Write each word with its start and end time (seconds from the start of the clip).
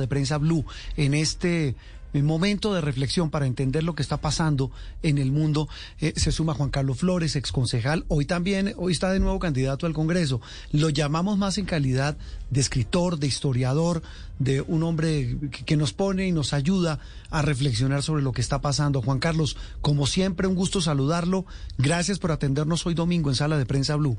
De 0.00 0.08
prensa 0.08 0.38
Blue 0.38 0.64
en 0.96 1.14
este 1.14 1.76
en 2.12 2.26
momento 2.26 2.74
de 2.74 2.80
reflexión 2.80 3.30
para 3.30 3.46
entender 3.46 3.84
lo 3.84 3.94
que 3.94 4.02
está 4.02 4.16
pasando 4.16 4.70
en 5.02 5.18
el 5.18 5.32
mundo. 5.32 5.68
Eh, 6.00 6.12
se 6.16 6.32
suma 6.32 6.54
Juan 6.54 6.70
Carlos 6.70 6.98
Flores, 6.98 7.36
exconcejal, 7.36 8.04
hoy 8.08 8.24
también, 8.24 8.72
hoy 8.76 8.92
está 8.92 9.10
de 9.12 9.20
nuevo 9.20 9.38
candidato 9.38 9.86
al 9.86 9.92
Congreso. 9.92 10.40
Lo 10.72 10.90
llamamos 10.90 11.38
más 11.38 11.58
en 11.58 11.66
calidad 11.66 12.16
de 12.50 12.60
escritor, 12.60 13.18
de 13.18 13.26
historiador, 13.26 14.02
de 14.38 14.62
un 14.62 14.82
hombre 14.82 15.36
que, 15.50 15.64
que 15.64 15.76
nos 15.76 15.92
pone 15.92 16.26
y 16.26 16.32
nos 16.32 16.52
ayuda 16.52 16.98
a 17.30 17.42
reflexionar 17.42 18.02
sobre 18.02 18.22
lo 18.22 18.32
que 18.32 18.40
está 18.40 18.60
pasando. 18.60 19.02
Juan 19.02 19.18
Carlos, 19.18 19.56
como 19.80 20.06
siempre, 20.06 20.46
un 20.46 20.54
gusto 20.54 20.80
saludarlo. 20.80 21.44
Gracias 21.78 22.18
por 22.18 22.32
atendernos 22.32 22.86
hoy 22.86 22.94
domingo 22.94 23.30
en 23.30 23.36
Sala 23.36 23.58
de 23.58 23.66
Prensa 23.66 23.96
Blue. 23.96 24.18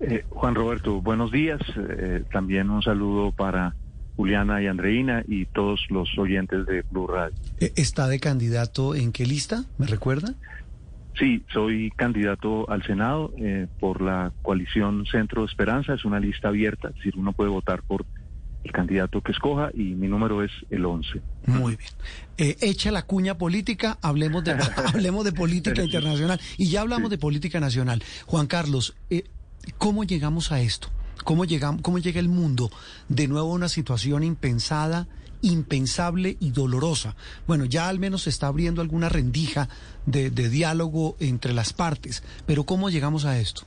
Eh, 0.00 0.24
Juan 0.28 0.54
Roberto, 0.54 1.00
buenos 1.00 1.32
días. 1.32 1.60
Eh, 1.76 2.22
también 2.30 2.70
un 2.70 2.82
saludo 2.82 3.32
para 3.32 3.74
Juliana 4.18 4.60
y 4.60 4.66
Andreina 4.66 5.22
y 5.28 5.46
todos 5.46 5.80
los 5.90 6.08
oyentes 6.18 6.66
de 6.66 6.82
Blue 6.90 7.06
Radio. 7.06 7.36
Eh, 7.60 7.72
¿Está 7.76 8.08
de 8.08 8.18
candidato 8.18 8.96
en 8.96 9.12
qué 9.12 9.24
lista? 9.24 9.64
¿Me 9.78 9.86
recuerda? 9.86 10.34
Sí, 11.16 11.44
soy 11.52 11.92
candidato 11.94 12.68
al 12.68 12.82
Senado 12.84 13.32
eh, 13.38 13.68
por 13.78 14.00
la 14.02 14.32
coalición 14.42 15.06
Centro 15.06 15.44
Esperanza. 15.44 15.94
Es 15.94 16.04
una 16.04 16.18
lista 16.18 16.48
abierta, 16.48 16.88
es 16.88 16.96
decir, 16.96 17.14
uno 17.16 17.32
puede 17.32 17.50
votar 17.50 17.82
por 17.84 18.04
el 18.64 18.72
candidato 18.72 19.20
que 19.20 19.30
escoja 19.30 19.70
y 19.72 19.94
mi 19.94 20.08
número 20.08 20.42
es 20.42 20.50
el 20.68 20.84
11. 20.84 21.20
Muy 21.46 21.76
bien. 21.76 21.90
Eh, 22.38 22.56
echa 22.60 22.90
la 22.90 23.02
cuña 23.06 23.38
política, 23.38 23.98
hablemos 24.02 24.42
de, 24.42 24.52
hablemos 24.92 25.24
de 25.24 25.30
política 25.32 25.80
internacional. 25.84 26.40
Y 26.56 26.70
ya 26.70 26.80
hablamos 26.80 27.08
Sí. 27.08 27.14
de 27.14 27.18
política 27.18 27.60
nacional. 27.60 28.02
Juan 28.26 28.48
Carlos, 28.48 28.96
eh, 29.10 29.22
¿cómo 29.78 30.02
llegamos 30.02 30.50
a 30.50 30.60
esto? 30.60 30.88
¿Cómo, 31.24 31.44
llegamos, 31.44 31.82
¿Cómo 31.82 31.98
llega 31.98 32.20
el 32.20 32.28
mundo 32.28 32.70
de 33.08 33.28
nuevo 33.28 33.50
a 33.50 33.54
una 33.54 33.68
situación 33.68 34.22
impensada, 34.24 35.06
impensable 35.42 36.36
y 36.40 36.50
dolorosa? 36.50 37.14
Bueno, 37.46 37.64
ya 37.64 37.88
al 37.88 37.98
menos 37.98 38.22
se 38.22 38.30
está 38.30 38.46
abriendo 38.48 38.80
alguna 38.82 39.08
rendija 39.08 39.68
de, 40.06 40.30
de 40.30 40.48
diálogo 40.48 41.16
entre 41.20 41.52
las 41.52 41.72
partes, 41.72 42.22
pero 42.46 42.64
¿cómo 42.64 42.90
llegamos 42.90 43.24
a 43.24 43.38
esto? 43.38 43.62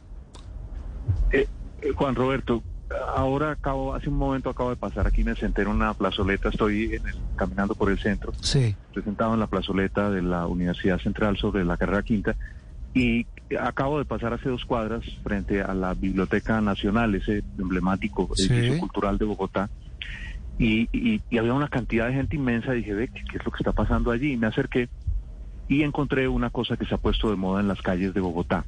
Eh, 1.32 1.48
eh, 1.82 1.92
Juan 1.96 2.16
Roberto, 2.16 2.64
ahora 3.16 3.52
acabo, 3.52 3.94
hace 3.96 4.10
un 4.10 4.18
momento 4.18 4.50
acabo 4.50 4.70
de 4.70 4.76
pasar 4.76 5.08
aquí, 5.08 5.24
me 5.24 5.36
senté 5.36 5.62
en 5.64 5.70
una 5.70 5.94
plazoleta, 5.94 6.50
estoy 6.50 6.96
en 6.96 7.08
el- 7.08 7.16
caminando 7.36 7.74
por 7.76 7.90
el 7.90 8.00
centro. 8.00 8.34
Sí. 8.42 8.76
Estoy 8.88 9.04
sentado 9.04 9.34
en 9.34 9.40
la 9.40 9.48
plazoleta 9.48 10.10
de 10.10 10.22
la 10.22 10.46
Universidad 10.48 11.00
Central 11.00 11.38
sobre 11.38 11.64
la 11.66 11.78
carrera 11.78 12.04
quinta 12.04 12.36
y 12.94 13.26
acabo 13.60 14.00
de 14.00 14.06
pasar 14.06 14.34
hace 14.34 14.50
dos 14.50 14.66
cuadras 14.66 15.04
frente 15.24 15.62
a 15.62 15.74
la 15.74 15.94
Biblioteca 15.94 16.62
Nacional, 16.62 17.16
ese 17.16 17.44
emblemático 17.58 18.30
Sí. 18.36 18.52
edificio 18.52 18.80
cultural 18.80 19.18
de 19.18 19.26
Bogotá. 19.26 19.70
Y, 20.58 20.88
y- 20.92 21.22
y 21.30 21.38
había 21.38 21.54
una 21.54 21.68
cantidad 21.70 22.08
de 22.08 22.14
gente 22.14 22.36
inmensa. 22.36 22.72
Dije, 22.74 22.94
ve, 22.94 23.08
¿qué, 23.08 23.22
qué 23.30 23.38
es 23.38 23.46
lo 23.46 23.52
que 23.52 23.58
está 23.64 23.72
pasando 23.72 24.12
allí? 24.12 24.34
Y 24.34 24.38
me 24.38 24.48
acerqué 24.48 24.90
y 25.68 25.84
encontré 25.84 26.28
una 26.28 26.50
cosa 26.50 26.78
que 26.78 26.86
se 26.86 26.94
ha 26.94 26.98
puesto 26.98 27.30
de 27.30 27.36
moda 27.38 27.62
en 27.62 27.68
las 27.68 27.82
calles 27.82 28.14
de 28.14 28.20
Bogotá. 28.22 28.66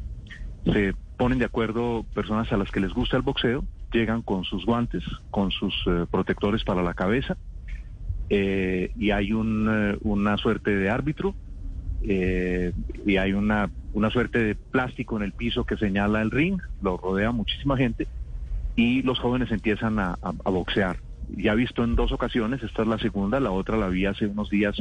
Se 0.65 0.93
ponen 1.17 1.37
de 1.39 1.45
acuerdo 1.45 2.05
personas 2.15 2.51
a 2.51 2.57
las 2.57 2.71
que 2.71 2.79
les 2.79 2.93
gusta 2.93 3.17
el 3.17 3.23
boxeo, 3.23 3.63
llegan 3.91 4.21
con 4.21 4.43
sus 4.43 4.65
guantes, 4.65 5.03
con 5.29 5.51
sus 5.51 5.73
eh, 5.85 6.05
protectores 6.09 6.63
para 6.63 6.81
la 6.81 6.93
cabeza, 6.93 7.37
eh, 8.29 8.91
y 8.95 9.11
hay 9.11 9.33
un, 9.33 9.67
eh, 9.69 9.97
una 10.01 10.37
suerte 10.37 10.75
de 10.75 10.89
árbitro 10.89 11.35
y 12.01 13.17
hay 13.17 13.31
una, 13.33 13.69
una 13.93 14.09
suerte 14.09 14.39
de 14.39 14.55
plástico 14.55 15.17
en 15.17 15.23
el 15.23 15.31
piso 15.33 15.63
que 15.65 15.77
señala 15.77 16.21
el 16.21 16.31
ring, 16.31 16.59
lo 16.81 16.97
rodea 16.97 17.31
muchísima 17.31 17.77
gente 17.77 18.07
y 18.75 19.01
los 19.03 19.19
jóvenes 19.19 19.51
empiezan 19.51 19.99
a, 19.99 20.11
a- 20.21 20.33
a 20.45 20.49
boxear. 20.49 20.97
Ya 21.29 21.53
he 21.53 21.55
visto 21.55 21.83
en 21.83 21.95
dos 21.95 22.11
ocasiones, 22.11 22.61
esta 22.63 22.81
es 22.81 22.87
la 22.87 22.97
segunda, 22.99 23.39
la 23.39 23.51
otra 23.51 23.77
la 23.77 23.87
vi 23.87 24.05
hace 24.05 24.25
unos 24.25 24.49
días 24.49 24.75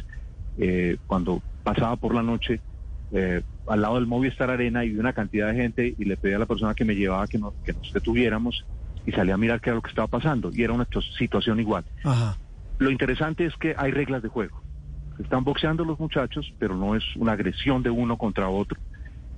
eh, 0.59 0.97
cuando 1.07 1.41
pasaba 1.63 1.97
por 1.97 2.15
la 2.15 2.23
noche 2.23 2.61
eh, 3.13 3.43
al 3.69 3.81
lado 3.83 3.95
del 3.97 4.07
Movistar 4.07 4.51
Arena 4.51 4.85
y 4.85 4.91
vi 4.91 4.99
una 4.99 5.13
cantidad 5.13 5.49
de 5.49 5.55
gente 5.55 5.95
y 5.97 6.05
le 6.05 6.17
pedí 6.17 6.33
a 6.33 6.39
la 6.39 6.47
persona 6.47 6.75
que 6.75 6.85
me 6.85 6.97
llevaba 6.97 7.27
que, 7.29 7.39
no- 7.39 7.55
que 7.65 7.73
nos 7.75 7.93
detuviéramos 7.93 8.65
y 9.05 9.13
salí 9.13 9.31
a 9.31 9.37
mirar 9.37 9.61
qué 9.61 9.71
era 9.71 9.77
lo 9.77 9.83
que 9.83 9.91
estaba 9.91 10.09
pasando 10.09 10.51
y 10.53 10.63
era 10.63 10.73
una 10.73 10.89
situación 11.19 11.61
igual. 11.61 11.85
Ajá. 12.05 12.39
Lo 12.79 12.91
interesante 12.91 13.45
es 13.47 13.55
que 13.57 13.75
hay 13.77 13.91
reglas 13.93 14.23
de 14.23 14.29
juego. 14.29 14.63
Están 15.19 15.45
boxeando 15.45 15.85
los 15.85 16.01
muchachos, 16.01 16.53
pero 16.59 16.75
no 16.75 16.97
es 16.97 17.05
una 17.17 17.33
agresión 17.33 17.83
de 17.83 17.91
uno 17.91 18.17
contra 18.17 18.49
otro. 18.49 18.79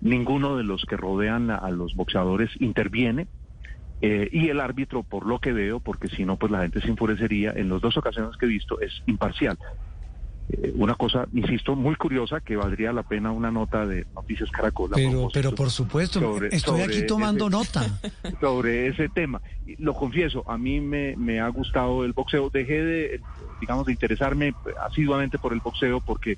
Ninguno 0.04 0.56
de 0.56 0.62
los 0.64 0.84
que 0.84 0.96
rodean 0.96 1.50
a, 1.50 1.56
a 1.56 1.70
los 1.70 1.94
boxeadores 1.94 2.50
interviene. 2.60 3.26
eh, 4.00 4.28
y 4.32 4.48
el 4.50 4.60
árbitro, 4.60 5.02
por 5.02 5.24
lo 5.26 5.38
que 5.38 5.52
veo, 5.52 5.80
porque 5.80 6.08
si 6.08 6.24
no, 6.26 6.36
pues 6.36 6.52
la 6.52 6.60
gente 6.62 6.80
se 6.82 6.88
enfurecería, 6.88 7.52
en 7.56 7.70
las 7.70 7.80
dos 7.80 7.96
ocasiones 7.96 8.36
que 8.36 8.44
he 8.44 8.48
visto, 8.50 8.78
es 8.80 8.92
imparcial. 9.06 9.56
Eh, 10.50 10.72
una 10.74 10.94
cosa, 10.94 11.26
insisto, 11.32 11.74
muy 11.74 11.94
curiosa, 11.96 12.40
que 12.42 12.54
valdría 12.54 12.92
la 12.92 13.02
pena 13.02 13.32
una 13.32 13.50
nota 13.50 13.86
de 13.86 14.04
Noticias 14.14 14.50
Caracol. 14.50 14.90
Pero, 14.94 15.28
pero 15.32 15.52
por 15.52 15.70
supuesto, 15.70 16.20
sobre- 16.20 16.48
estoy 16.48 16.80
sobre 16.80 16.84
aquí 16.98 17.06
tomando 17.06 17.46
ese- 17.46 17.50
nota. 17.56 17.80
sobre 18.40 18.88
ese 18.88 19.08
tema. 19.08 19.40
Lo 19.78 19.94
confieso, 19.94 20.44
a 20.46 20.58
mí 20.58 20.80
me, 20.82 21.16
me 21.16 21.40
ha 21.40 21.48
gustado 21.48 22.04
el 22.04 22.12
boxeo. 22.12 22.50
Dejé 22.52 22.84
de, 22.84 23.22
digamos, 23.58 23.86
de 23.86 23.92
interesarme 23.92 24.52
asiduamente 24.86 25.38
por 25.38 25.54
el 25.54 25.60
boxeo 25.60 26.02
porque, 26.02 26.36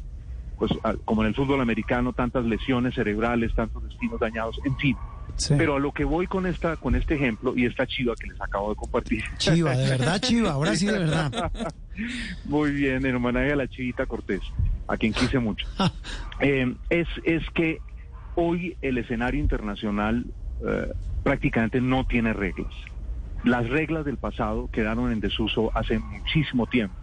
pues, 0.58 0.72
a- 0.82 0.94
como 1.04 1.22
en 1.22 1.28
el 1.28 1.34
fútbol 1.34 1.60
americano, 1.60 2.12
tantas 2.12 2.44
lesiones 2.44 2.94
cerebrales, 2.94 3.54
tantos 3.54 3.82
destinos 3.84 4.18
dañados, 4.20 4.58
en 4.64 4.76
fin. 4.76 4.96
Sí. 5.36 5.54
Pero 5.58 5.76
a 5.76 5.78
lo 5.78 5.92
que 5.92 6.04
voy 6.04 6.26
con 6.26 6.46
esta, 6.46 6.76
con 6.76 6.94
este 6.94 7.14
ejemplo 7.16 7.52
y 7.56 7.66
esta 7.66 7.86
chiva 7.86 8.14
que 8.18 8.26
les 8.28 8.40
acabo 8.40 8.70
de 8.70 8.76
compartir. 8.76 9.22
Chiva, 9.36 9.76
de 9.76 9.90
verdad, 9.90 10.18
Chiva, 10.20 10.52
ahora 10.52 10.74
sí, 10.74 10.86
de 10.86 10.98
verdad. 10.98 11.52
Muy 12.44 12.70
bien, 12.72 13.04
en 13.04 13.14
homenaje 13.16 13.52
a 13.52 13.56
la 13.56 13.68
chivita 13.68 14.06
Cortés, 14.06 14.40
a 14.88 14.96
quien 14.96 15.12
quise 15.12 15.38
mucho. 15.38 15.66
Eh, 16.40 16.74
es, 16.90 17.08
es 17.24 17.42
que 17.54 17.80
hoy 18.34 18.76
el 18.80 18.98
escenario 18.98 19.40
internacional 19.40 20.24
eh, 20.66 20.92
prácticamente 21.22 21.80
no 21.80 22.04
tiene 22.04 22.32
reglas. 22.32 22.72
Las 23.44 23.68
reglas 23.68 24.04
del 24.04 24.16
pasado 24.16 24.68
quedaron 24.72 25.12
en 25.12 25.20
desuso 25.20 25.70
hace 25.74 25.98
muchísimo 25.98 26.66
tiempo. 26.66 26.94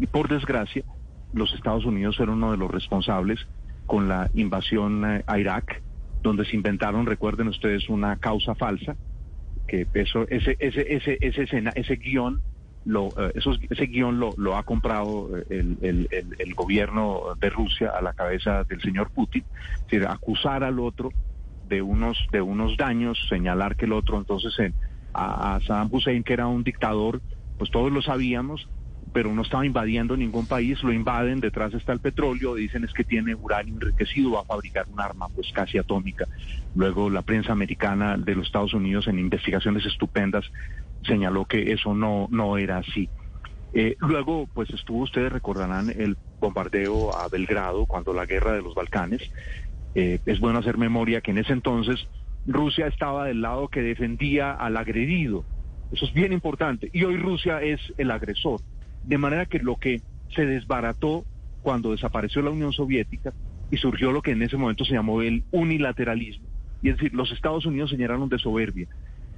Y 0.00 0.06
por 0.06 0.28
desgracia, 0.28 0.84
los 1.32 1.52
Estados 1.54 1.84
Unidos 1.84 2.16
fueron 2.16 2.36
uno 2.36 2.52
de 2.52 2.56
los 2.58 2.70
responsables 2.70 3.38
con 3.86 4.08
la 4.08 4.30
invasión 4.34 5.04
eh, 5.04 5.24
a 5.26 5.38
Irak, 5.38 5.82
donde 6.22 6.44
se 6.44 6.56
inventaron, 6.56 7.06
recuerden 7.06 7.48
ustedes, 7.48 7.88
una 7.88 8.16
causa 8.16 8.54
falsa, 8.54 8.96
que 9.66 9.86
eso, 9.94 10.26
ese, 10.28 10.56
ese, 10.58 10.86
ese, 10.94 11.18
ese, 11.20 11.42
escena- 11.42 11.72
ese 11.74 11.96
guion 11.96 12.40
lo, 12.84 13.08
eh, 13.18 13.32
esos- 13.34 13.58
ese 13.68 13.86
guion 13.86 14.18
lo, 14.18 14.34
lo 14.38 14.56
ha 14.56 14.62
comprado 14.62 15.36
eh, 15.36 15.44
el, 15.50 15.78
el- 15.82 16.08
el- 16.10 16.36
el 16.38 16.54
gobierno 16.54 17.22
de 17.40 17.50
Rusia 17.50 17.90
a 17.90 18.00
la 18.02 18.12
cabeza 18.14 18.64
del 18.64 18.80
señor 18.80 19.10
Putin, 19.10 19.44
es 19.52 19.86
decir, 19.90 20.06
acusar 20.06 20.64
al 20.64 20.78
otro 20.80 21.10
de 21.62 21.82
unos, 21.82 22.18
de 22.32 22.40
unos 22.40 22.76
daños, 22.78 23.18
señalar 23.28 23.76
que 23.76 23.84
el 23.84 23.92
otro 23.92 24.16
entonces 24.18 24.58
en- 24.58 24.74
a, 25.12 25.56
a 25.56 25.60
Saddam 25.60 25.88
Hussein, 25.90 26.22
que 26.22 26.32
era 26.32 26.46
un 26.46 26.62
dictador, 26.64 27.20
pues 27.58 27.70
todos 27.70 27.92
lo 27.92 28.00
sabíamos, 28.02 28.68
pero 29.12 29.32
no 29.34 29.42
estaba 29.42 29.66
invadiendo 29.66 30.16
ningún 30.16 30.46
país, 30.46 30.82
lo 30.82 30.92
invaden, 30.92 31.40
detrás 31.40 31.74
está 31.74 31.92
el 31.92 32.00
petróleo, 32.00 32.54
dicen 32.54 32.84
es 32.84 32.92
que 32.92 33.04
tiene 33.04 33.34
uranio 33.34 33.74
enriquecido, 33.74 34.32
va 34.32 34.40
a 34.40 34.44
fabricar 34.44 34.86
un 34.88 35.00
arma 35.00 35.28
pues 35.28 35.50
casi 35.52 35.78
atómica. 35.78 36.26
Luego 36.74 37.10
la 37.10 37.22
prensa 37.22 37.52
americana 37.52 38.16
de 38.16 38.34
los 38.34 38.46
Estados 38.46 38.74
Unidos 38.74 39.06
en 39.08 39.18
investigaciones 39.18 39.84
estupendas 39.86 40.44
señaló 41.06 41.44
que 41.44 41.72
eso 41.72 41.94
no, 41.94 42.28
no 42.30 42.58
era 42.58 42.78
así. 42.78 43.08
Eh, 43.72 43.96
luego, 44.00 44.48
pues 44.52 44.70
estuvo, 44.70 45.02
ustedes 45.02 45.32
recordarán 45.32 45.90
el 45.90 46.16
bombardeo 46.40 47.16
a 47.16 47.28
Belgrado 47.28 47.86
cuando 47.86 48.12
la 48.12 48.26
guerra 48.26 48.52
de 48.52 48.62
los 48.62 48.74
Balcanes. 48.74 49.22
Eh, 49.94 50.20
es 50.26 50.40
bueno 50.40 50.58
hacer 50.58 50.78
memoria 50.78 51.20
que 51.20 51.30
en 51.30 51.38
ese 51.38 51.52
entonces 51.52 52.06
Rusia 52.46 52.86
estaba 52.86 53.26
del 53.26 53.42
lado 53.42 53.68
que 53.68 53.82
defendía 53.82 54.52
al 54.52 54.76
agredido. 54.76 55.44
Eso 55.92 56.04
es 56.04 56.12
bien 56.12 56.32
importante. 56.32 56.90
Y 56.92 57.04
hoy 57.04 57.16
Rusia 57.16 57.62
es 57.62 57.80
el 57.96 58.10
agresor. 58.10 58.60
De 59.08 59.16
manera 59.16 59.46
que 59.46 59.58
lo 59.58 59.76
que 59.76 60.02
se 60.34 60.44
desbarató 60.44 61.24
cuando 61.62 61.92
desapareció 61.92 62.42
la 62.42 62.50
Unión 62.50 62.74
Soviética 62.74 63.32
y 63.70 63.78
surgió 63.78 64.12
lo 64.12 64.20
que 64.20 64.32
en 64.32 64.42
ese 64.42 64.58
momento 64.58 64.84
se 64.84 64.92
llamó 64.92 65.22
el 65.22 65.44
unilateralismo. 65.50 66.46
Y 66.82 66.90
es 66.90 66.98
decir, 66.98 67.14
los 67.14 67.32
Estados 67.32 67.64
Unidos 67.64 67.88
se 67.88 67.96
llenaron 67.96 68.28
de 68.28 68.38
soberbia 68.38 68.86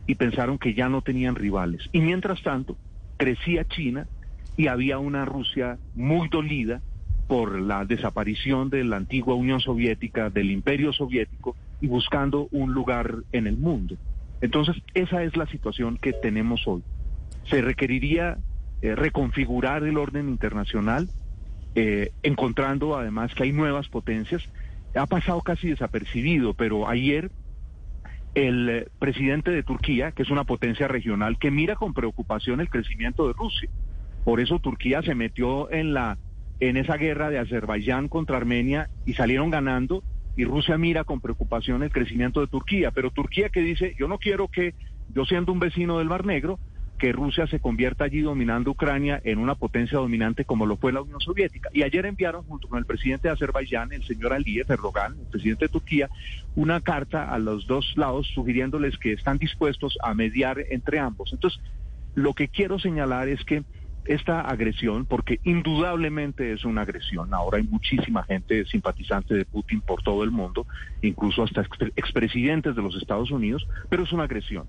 y 0.08 0.16
pensaron 0.16 0.58
que 0.58 0.74
ya 0.74 0.88
no 0.88 1.02
tenían 1.02 1.36
rivales. 1.36 1.88
Y 1.92 2.00
mientras 2.00 2.42
tanto, 2.42 2.76
crecía 3.16 3.64
China 3.64 4.08
y 4.56 4.66
había 4.66 4.98
una 4.98 5.24
Rusia 5.24 5.78
muy 5.94 6.28
dolida 6.28 6.82
por 7.28 7.60
la 7.60 7.84
desaparición 7.84 8.70
de 8.70 8.82
la 8.82 8.96
antigua 8.96 9.36
Unión 9.36 9.60
Soviética, 9.60 10.30
del 10.30 10.50
Imperio 10.50 10.92
Soviético, 10.92 11.54
y 11.80 11.86
buscando 11.86 12.48
un 12.50 12.74
lugar 12.74 13.18
en 13.30 13.46
el 13.46 13.56
mundo. 13.56 13.94
Entonces, 14.40 14.82
esa 14.94 15.22
es 15.22 15.36
la 15.36 15.46
situación 15.46 15.96
que 15.96 16.12
tenemos 16.12 16.66
hoy. 16.66 16.82
Se 17.44 17.62
requeriría 17.62 18.38
eh, 18.82 18.94
reconfigurar 18.94 19.82
el 19.84 19.98
orden 19.98 20.28
internacional, 20.28 21.08
eh, 21.74 22.10
encontrando 22.22 22.96
además 22.96 23.34
que 23.34 23.44
hay 23.44 23.52
nuevas 23.52 23.88
potencias. 23.88 24.42
Ha 24.94 25.06
pasado 25.06 25.40
casi 25.42 25.68
desapercibido, 25.68 26.54
pero 26.54 26.88
ayer 26.88 27.30
el 28.34 28.68
eh, 28.68 28.88
presidente 28.98 29.50
de 29.50 29.62
Turquía, 29.62 30.12
que 30.12 30.22
es 30.22 30.30
una 30.30 30.44
potencia 30.44 30.88
regional, 30.88 31.38
que 31.38 31.50
mira 31.50 31.76
con 31.76 31.94
preocupación 31.94 32.60
el 32.60 32.68
crecimiento 32.68 33.26
de 33.26 33.34
Rusia. 33.34 33.68
Por 34.24 34.40
eso 34.40 34.58
Turquía 34.58 35.02
se 35.02 35.14
metió 35.14 35.70
en 35.70 35.94
la 35.94 36.18
en 36.60 36.76
esa 36.76 36.96
guerra 36.96 37.30
de 37.30 37.38
Azerbaiyán 37.38 38.08
contra 38.08 38.36
Armenia 38.36 38.90
y 39.06 39.14
salieron 39.14 39.50
ganando 39.50 40.02
y 40.36 40.44
Rusia 40.44 40.76
mira 40.76 41.04
con 41.04 41.20
preocupación 41.20 41.82
el 41.82 41.90
crecimiento 41.90 42.40
de 42.40 42.46
Turquía, 42.46 42.90
pero 42.90 43.10
Turquía 43.10 43.48
que 43.48 43.60
dice, 43.60 43.94
yo 43.98 44.08
no 44.08 44.18
quiero 44.18 44.48
que 44.48 44.74
yo 45.14 45.24
siendo 45.24 45.52
un 45.52 45.58
vecino 45.58 45.98
del 45.98 46.08
Mar 46.08 46.24
Negro, 46.24 46.58
que 47.00 47.12
Rusia 47.12 47.46
se 47.46 47.60
convierta 47.60 48.04
allí 48.04 48.20
dominando 48.20 48.72
Ucrania 48.72 49.20
en 49.24 49.38
una 49.38 49.54
potencia 49.54 49.98
dominante 49.98 50.44
como 50.44 50.66
lo 50.66 50.76
fue 50.76 50.92
la 50.92 51.00
Unión 51.00 51.18
Soviética. 51.18 51.70
Y 51.72 51.82
ayer 51.82 52.04
enviaron 52.04 52.44
junto 52.44 52.68
con 52.68 52.78
el 52.78 52.84
presidente 52.84 53.26
de 53.26 53.32
Azerbaiyán, 53.32 53.90
el 53.92 54.04
señor 54.04 54.34
Aliyev 54.34 54.70
Erdogan, 54.70 55.16
el 55.18 55.26
presidente 55.26 55.64
de 55.64 55.70
Turquía, 55.70 56.10
una 56.54 56.82
carta 56.82 57.32
a 57.32 57.38
los 57.38 57.66
dos 57.66 57.94
lados 57.96 58.28
sugiriéndoles 58.34 58.98
que 58.98 59.14
están 59.14 59.38
dispuestos 59.38 59.96
a 60.02 60.12
mediar 60.12 60.58
entre 60.68 60.98
ambos. 60.98 61.32
Entonces, 61.32 61.58
lo 62.14 62.34
que 62.34 62.48
quiero 62.48 62.78
señalar 62.78 63.28
es 63.28 63.42
que 63.44 63.64
esta 64.04 64.42
agresión, 64.42 65.06
porque 65.06 65.40
indudablemente 65.44 66.52
es 66.52 66.66
una 66.66 66.82
agresión, 66.82 67.32
ahora 67.32 67.58
hay 67.58 67.64
muchísima 67.64 68.24
gente 68.24 68.66
simpatizante 68.66 69.34
de 69.34 69.46
Putin 69.46 69.80
por 69.80 70.02
todo 70.02 70.22
el 70.22 70.30
mundo, 70.30 70.66
incluso 71.00 71.44
hasta 71.44 71.64
expresidentes 71.96 72.76
de 72.76 72.82
los 72.82 72.94
Estados 72.96 73.30
Unidos, 73.30 73.66
pero 73.88 74.02
es 74.02 74.12
una 74.12 74.24
agresión. 74.24 74.66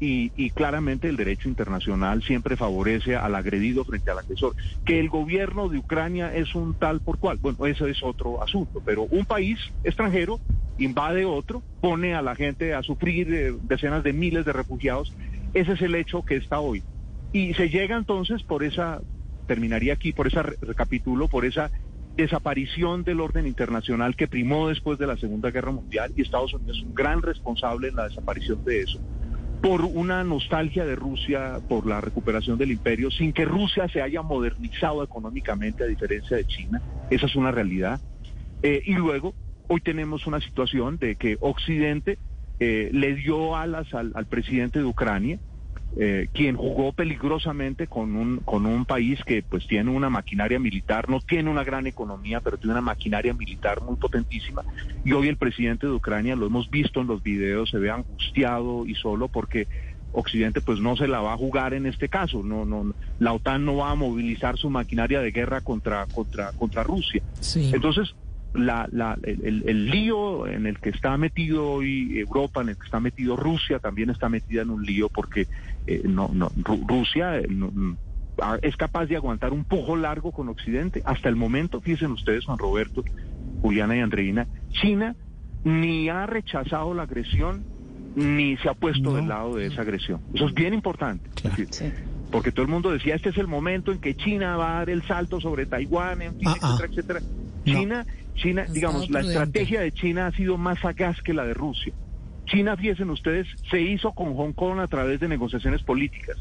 Y, 0.00 0.50
claramente 0.50 1.08
el 1.08 1.16
derecho 1.16 1.48
internacional 1.48 2.22
siempre 2.22 2.56
favorece 2.56 3.16
al 3.16 3.34
agredido 3.34 3.84
frente 3.84 4.10
al 4.10 4.18
agresor. 4.18 4.54
Que 4.84 5.00
el 5.00 5.08
gobierno 5.08 5.68
de 5.68 5.78
Ucrania 5.78 6.34
es 6.34 6.54
un 6.54 6.74
tal 6.74 7.00
por 7.00 7.18
cual, 7.18 7.38
bueno, 7.40 7.64
eso 7.66 7.86
es 7.86 8.02
otro 8.02 8.42
asunto, 8.42 8.82
pero 8.84 9.04
un 9.04 9.24
país 9.24 9.58
extranjero 9.82 10.40
invade 10.78 11.24
otro, 11.24 11.62
pone 11.80 12.14
a 12.14 12.22
la 12.22 12.34
gente 12.34 12.74
a 12.74 12.82
sufrir 12.82 13.32
eh, 13.32 13.54
decenas 13.62 14.02
de 14.02 14.12
miles 14.12 14.44
de 14.44 14.52
refugiados, 14.52 15.12
ese 15.52 15.72
es 15.72 15.82
el 15.82 15.94
hecho 15.94 16.22
que 16.22 16.36
está 16.36 16.60
hoy. 16.60 16.82
Y 17.32 17.54
se 17.54 17.68
llega 17.68 17.96
entonces 17.96 18.42
por 18.42 18.64
esa, 18.64 19.00
terminaría 19.46 19.92
aquí, 19.92 20.12
por 20.12 20.26
esa 20.26 20.42
recapitulo, 20.42 21.28
por 21.28 21.44
esa 21.44 21.70
desaparición 22.16 23.02
del 23.02 23.20
orden 23.20 23.46
internacional 23.46 24.14
que 24.14 24.28
primó 24.28 24.68
después 24.68 24.98
de 24.98 25.06
la 25.06 25.16
Segunda 25.16 25.50
Guerra 25.50 25.72
Mundial 25.72 26.12
y 26.16 26.22
Estados 26.22 26.54
Unidos 26.54 26.76
es 26.78 26.84
un 26.84 26.94
gran 26.94 27.22
responsable 27.22 27.88
en 27.88 27.96
la 27.96 28.04
desaparición 28.04 28.62
de 28.64 28.82
eso 28.82 29.00
por 29.64 29.80
una 29.80 30.22
nostalgia 30.24 30.84
de 30.84 30.94
Rusia 30.94 31.58
por 31.66 31.86
la 31.86 31.98
recuperación 32.02 32.58
del 32.58 32.70
imperio, 32.70 33.10
sin 33.10 33.32
que 33.32 33.46
Rusia 33.46 33.88
se 33.88 34.02
haya 34.02 34.20
modernizado 34.20 35.02
económicamente 35.02 35.82
a 35.82 35.86
diferencia 35.86 36.36
de 36.36 36.44
China. 36.44 36.82
Esa 37.08 37.24
es 37.24 37.34
una 37.34 37.50
realidad. 37.50 37.98
Eh, 38.62 38.82
y 38.84 38.92
luego, 38.92 39.34
hoy 39.68 39.80
tenemos 39.80 40.26
una 40.26 40.38
situación 40.40 40.98
de 40.98 41.16
que 41.16 41.38
Occidente 41.40 42.18
eh, 42.60 42.90
le 42.92 43.14
dio 43.14 43.56
alas 43.56 43.86
al 43.94 44.26
presidente 44.26 44.80
de 44.80 44.84
Ucrania, 44.84 45.38
eh, 45.96 46.28
quien 46.32 46.56
jugó 46.56 46.92
peligrosamente 46.92 47.86
con 47.86 48.16
un, 48.16 48.38
con 48.38 48.66
un 48.66 48.84
país 48.84 49.22
que 49.24 49.42
pues 49.42 49.66
tiene 49.68 49.90
una 49.90 50.10
maquinaria 50.10 50.58
militar, 50.58 51.08
no 51.08 51.20
tiene 51.20 51.50
una 51.50 51.62
gran 51.62 51.86
economía, 51.86 52.40
pero 52.40 52.58
tiene 52.58 52.72
una 52.72 52.80
maquinaria 52.80 53.32
militar 53.32 53.80
muy 53.80 53.96
potentísima. 53.96 54.62
Y 55.04 55.12
hoy 55.12 55.28
el 55.28 55.36
presidente 55.36 55.86
de 55.86 55.92
Ucrania, 55.92 56.34
lo 56.34 56.46
hemos 56.46 56.68
visto 56.68 57.00
en 57.00 57.06
los 57.06 57.22
videos, 57.22 57.70
se 57.70 57.78
ve 57.78 57.90
angustiado 57.90 58.86
y 58.86 58.94
solo 58.96 59.28
porque 59.28 59.68
Occidente 60.12 60.60
pues 60.60 60.80
no 60.80 60.96
se 60.96 61.08
la 61.08 61.20
va 61.20 61.34
a 61.34 61.36
jugar 61.36 61.74
en 61.74 61.86
este 61.86 62.08
caso, 62.08 62.42
no, 62.42 62.64
no, 62.64 62.94
la 63.18 63.32
OTAN 63.32 63.64
no 63.64 63.76
va 63.76 63.90
a 63.90 63.94
movilizar 63.94 64.56
su 64.56 64.70
maquinaria 64.70 65.20
de 65.20 65.32
guerra 65.32 65.60
contra, 65.60 66.06
contra, 66.06 66.52
contra 66.52 66.82
Rusia. 66.82 67.22
Entonces, 67.72 68.14
la, 68.54 68.88
la, 68.92 69.18
el, 69.22 69.90
lío 69.90 70.46
en 70.46 70.66
el 70.66 70.78
que 70.78 70.90
está 70.90 71.16
metido 71.16 71.68
hoy 71.72 72.18
Europa, 72.18 72.62
en 72.62 72.70
el 72.70 72.76
que 72.76 72.84
está 72.84 73.00
metido 73.00 73.36
Rusia, 73.36 73.78
también 73.80 74.10
está 74.10 74.28
metida 74.28 74.62
en 74.62 74.70
un 74.70 74.84
lío 74.84 75.08
porque 75.08 75.46
eh, 75.86 76.02
no, 76.04 76.30
no, 76.32 76.50
Rusia 76.86 77.38
eh, 77.38 77.48
mm, 77.48 77.96
es 78.62 78.76
capaz 78.76 79.06
de 79.06 79.16
aguantar 79.16 79.52
un 79.52 79.64
poco 79.64 79.96
largo 79.96 80.32
con 80.32 80.48
Occidente. 80.48 81.02
Hasta 81.04 81.28
el 81.28 81.36
momento, 81.36 81.80
fíjense 81.80 82.06
ustedes, 82.06 82.44
Juan 82.44 82.58
Roberto, 82.58 83.04
Juliana 83.60 83.96
y 83.96 84.00
Andreina, 84.00 84.46
China 84.70 85.16
ni 85.64 86.08
ha 86.08 86.26
rechazado 86.26 86.94
la 86.94 87.04
agresión 87.04 87.64
ni 88.14 88.56
se 88.58 88.68
ha 88.68 88.74
puesto 88.74 89.16
del 89.16 89.28
lado 89.28 89.56
de 89.56 89.66
esa 89.66 89.82
agresión. 89.82 90.20
Eso 90.32 90.46
es 90.46 90.54
bien 90.54 90.74
importante. 90.74 91.28
Porque 92.30 92.52
todo 92.52 92.62
el 92.64 92.70
mundo 92.70 92.90
decía, 92.90 93.14
este 93.14 93.30
es 93.30 93.38
el 93.38 93.46
momento 93.46 93.92
en 93.92 93.98
que 93.98 94.14
China 94.14 94.56
va 94.56 94.76
a 94.76 94.78
dar 94.80 94.90
el 94.90 95.02
salto 95.02 95.40
sobre 95.40 95.66
Taiwán, 95.66 96.22
en 96.22 96.38
fin, 96.38 96.48
ah, 96.48 96.56
ah. 96.62 96.78
etcétera, 96.78 97.20
etcétera. 97.20 97.20
China 97.64 98.06
China, 98.34 98.66
digamos, 98.68 99.10
la 99.10 99.20
estrategia 99.20 99.80
de 99.80 99.92
China 99.92 100.26
ha 100.26 100.32
sido 100.32 100.58
más 100.58 100.80
sagaz 100.80 101.20
que 101.22 101.34
la 101.34 101.44
de 101.44 101.54
Rusia. 101.54 101.92
China, 102.46 102.76
fíjense 102.76 103.04
ustedes, 103.04 103.46
se 103.70 103.80
hizo 103.80 104.12
con 104.12 104.34
Hong 104.34 104.52
Kong 104.52 104.80
a 104.80 104.86
través 104.86 105.20
de 105.20 105.28
negociaciones 105.28 105.82
políticas. 105.82 106.36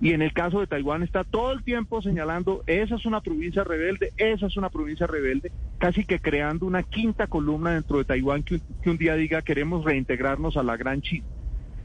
Y 0.00 0.12
en 0.12 0.20
el 0.20 0.32
caso 0.32 0.60
de 0.60 0.66
Taiwán 0.66 1.02
está 1.02 1.24
todo 1.24 1.52
el 1.52 1.62
tiempo 1.62 2.02
señalando, 2.02 2.62
esa 2.66 2.96
es 2.96 3.06
una 3.06 3.22
provincia 3.22 3.64
rebelde, 3.64 4.12
esa 4.18 4.46
es 4.46 4.56
una 4.56 4.68
provincia 4.68 5.06
rebelde, 5.06 5.52
casi 5.78 6.04
que 6.04 6.18
creando 6.18 6.66
una 6.66 6.82
quinta 6.82 7.26
columna 7.28 7.72
dentro 7.72 7.98
de 7.98 8.04
Taiwán 8.04 8.42
que, 8.42 8.60
un 8.84 8.98
día 8.98 9.14
diga 9.14 9.40
queremos 9.40 9.84
reintegrarnos 9.84 10.58
a 10.58 10.62
la 10.62 10.76
gran 10.76 11.00
China. 11.00 11.24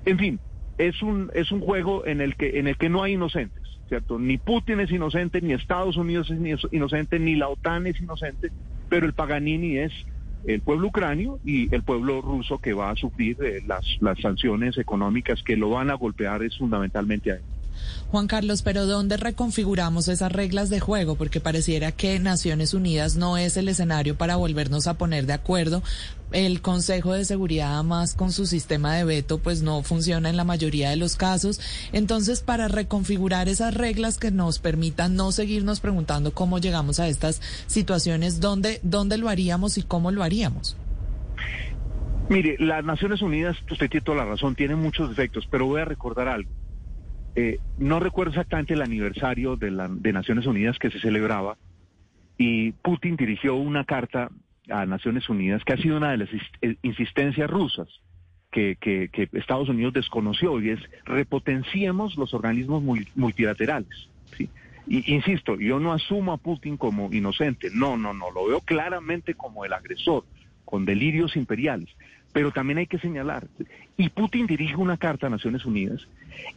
En 0.06 0.18
fin, 0.18 0.40
es 0.78 1.02
un, 1.02 1.32
es 1.34 1.52
un 1.52 1.62
juego 1.62 2.06
en 2.06 2.20
el 2.20 2.36
que, 2.36 2.60
en 2.60 2.68
el 2.68 2.76
que 2.76 2.90
no 2.90 3.02
hay 3.04 3.14
inocentes, 3.14 3.64
¿cierto? 3.88 4.20
Ni 4.20 4.38
Putin 4.38 4.82
es 4.82 4.92
inocente, 4.92 5.42
ni 5.42 5.54
Estados 5.54 5.96
Unidos 5.96 6.30
es 6.32 6.60
inocente, 6.72 7.18
ni 7.18 7.36
la 7.36 7.48
OTAN 7.48 7.88
es 7.88 8.02
inocente, 8.02 8.52
pero 8.92 9.06
el 9.06 9.14
Paganini 9.14 9.78
es 9.78 9.94
el 10.44 10.60
pueblo 10.60 10.88
ucranio 10.88 11.40
y 11.46 11.74
el 11.74 11.82
pueblo 11.82 12.22
ruso 12.22 12.60
que 12.60 12.74
va 12.74 12.90
a 12.90 12.96
sufrir 12.98 13.38
eh, 13.42 13.62
las, 13.66 13.86
las 14.02 14.20
sanciones 14.20 14.78
económicas 14.78 15.42
que 15.44 15.56
lo 15.56 15.70
van 15.70 15.90
a 15.90 15.94
golpear 15.94 16.44
es 16.44 16.58
fundamentalmente 16.58 17.32
a 17.32 17.36
él. 17.36 17.44
Juan 18.12 18.28
Carlos, 18.28 18.62
pero 18.62 18.86
¿dónde 18.86 19.18
reconfiguramos 19.18 20.08
esas 20.08 20.32
reglas 20.32 20.70
de 20.70 20.80
juego? 20.80 21.16
Porque 21.16 21.40
pareciera 21.40 21.92
que 21.92 22.20
Naciones 22.20 22.74
Unidas 22.74 23.16
no 23.16 23.38
es 23.38 23.56
el 23.58 23.70
escenario 23.70 24.18
para 24.18 24.36
volvernos 24.36 24.88
a 24.88 24.98
poner 24.98 25.26
de 25.26 25.34
acuerdo. 25.34 25.82
El 26.32 26.62
Consejo 26.62 27.14
de 27.14 27.26
Seguridad, 27.26 27.74
además, 27.76 28.14
con 28.14 28.32
su 28.32 28.46
sistema 28.46 28.96
de 28.96 29.04
veto, 29.04 29.38
pues 29.38 29.62
no 29.62 29.84
funciona 29.84 30.30
en 30.30 30.38
la 30.38 30.44
mayoría 30.44 30.90
de 30.90 30.96
los 30.96 31.16
casos. 31.16 31.60
Entonces, 31.92 32.42
para 32.42 32.68
reconfigurar 32.68 33.50
esas 33.50 33.74
reglas 33.74 34.18
que 34.18 34.32
nos 34.32 34.60
permitan 34.60 35.16
no 35.16 35.32
seguirnos 35.32 35.80
preguntando 35.80 36.34
cómo 36.34 36.60
llegamos 36.60 37.00
a 37.00 37.08
estas 37.08 37.42
situaciones, 37.68 38.40
¿dónde, 38.40 38.80
dónde 38.84 39.18
lo 39.18 39.30
haríamos 39.30 39.78
y 39.78 39.84
cómo 39.84 40.12
lo 40.12 40.24
haríamos? 40.24 40.78
Mire, 42.30 42.56
las 42.60 42.84
Naciones 42.86 43.22
Unidas, 43.22 43.58
usted 43.70 43.90
tiene 43.90 44.06
toda 44.06 44.20
la 44.20 44.26
razón, 44.26 44.56
tiene 44.56 44.76
muchos 44.76 45.10
defectos, 45.10 45.46
pero 45.52 45.66
voy 45.66 45.82
a 45.82 45.86
recordar 45.86 46.30
algo. 46.30 46.50
Eh, 47.36 47.60
no 47.78 48.00
recuerdo 48.00 48.32
exactamente 48.32 48.74
el 48.74 48.82
aniversario 48.82 49.56
de, 49.56 49.72
la, 49.72 49.88
de 49.88 50.12
Naciones 50.12 50.46
Unidas 50.46 50.78
que 50.78 50.92
se 50.92 51.00
celebraba 51.00 51.58
y 52.38 52.72
Putin 52.72 53.16
dirigió 53.16 53.56
una 53.56 53.86
carta 53.86 54.30
a 54.70 54.86
Naciones 54.86 55.30
Unidas 55.30 55.64
que 55.64 55.74
ha 55.74 55.78
sido 55.78 55.98
una 55.98 56.12
de 56.12 56.18
las 56.18 56.30
eh, 56.62 56.76
insistencias 56.82 57.50
rusas 57.50 57.88
que, 58.52 59.10
Estados 59.34 59.70
Unidos 59.70 59.94
desconoció 59.94 60.60
y 60.62 60.72
es 60.72 60.80
repotenciemos 61.06 62.18
los 62.18 62.34
organismos 62.34 62.84
multilaterales. 63.16 64.10
¿sí? 64.38 64.50
Insisto, 64.88 65.56
yo 65.58 65.80
no 65.80 65.94
asumo 65.94 66.34
a 66.34 66.38
Putin 66.38 66.78
como 66.78 67.12
inocente, 67.14 67.70
no, 67.74 67.96
no, 67.96 68.14
no, 68.14 68.30
lo 68.32 68.48
veo 68.48 68.60
claramente 68.60 69.36
como 69.36 69.64
el 69.64 69.74
agresor, 69.74 70.26
con 70.66 70.86
delirios 70.86 71.36
imperiales. 71.36 71.90
Pero 72.34 72.52
también 72.52 72.78
hay 72.78 72.88
que 72.88 73.00
señalar, 73.00 73.48
y 73.98 74.10
Putin 74.10 74.48
dirige 74.48 74.76
una 74.76 74.98
carta 74.98 75.28
a 75.28 75.30
Naciones 75.30 75.66
Unidas 75.66 76.08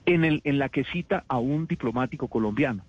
en, 0.06 0.24
el, 0.24 0.40
en 0.44 0.58
la 0.58 0.68
que 0.68 0.84
cita 0.84 1.24
a 1.28 1.38
un 1.38 1.66
diplomático 1.66 2.28
colombiano, 2.28 2.84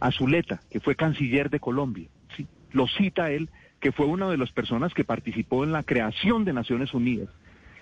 a 0.00 0.10
Zuleta, 0.10 0.60
que 0.70 0.80
fue 0.80 0.96
canciller 0.96 1.48
de 1.50 1.60
Colombia. 1.60 2.08
¿sí? 2.36 2.46
Lo 2.72 2.86
cita 2.88 3.30
él, 3.30 3.48
que 3.80 3.92
fue 3.92 4.06
una 4.06 4.28
de 4.28 4.36
las 4.36 4.52
personas 4.52 4.92
que 4.92 5.04
participó 5.04 5.64
en 5.64 5.72
la 5.72 5.82
creación 5.82 6.44
de 6.44 6.52
Naciones 6.52 6.92
Unidas. 6.92 7.28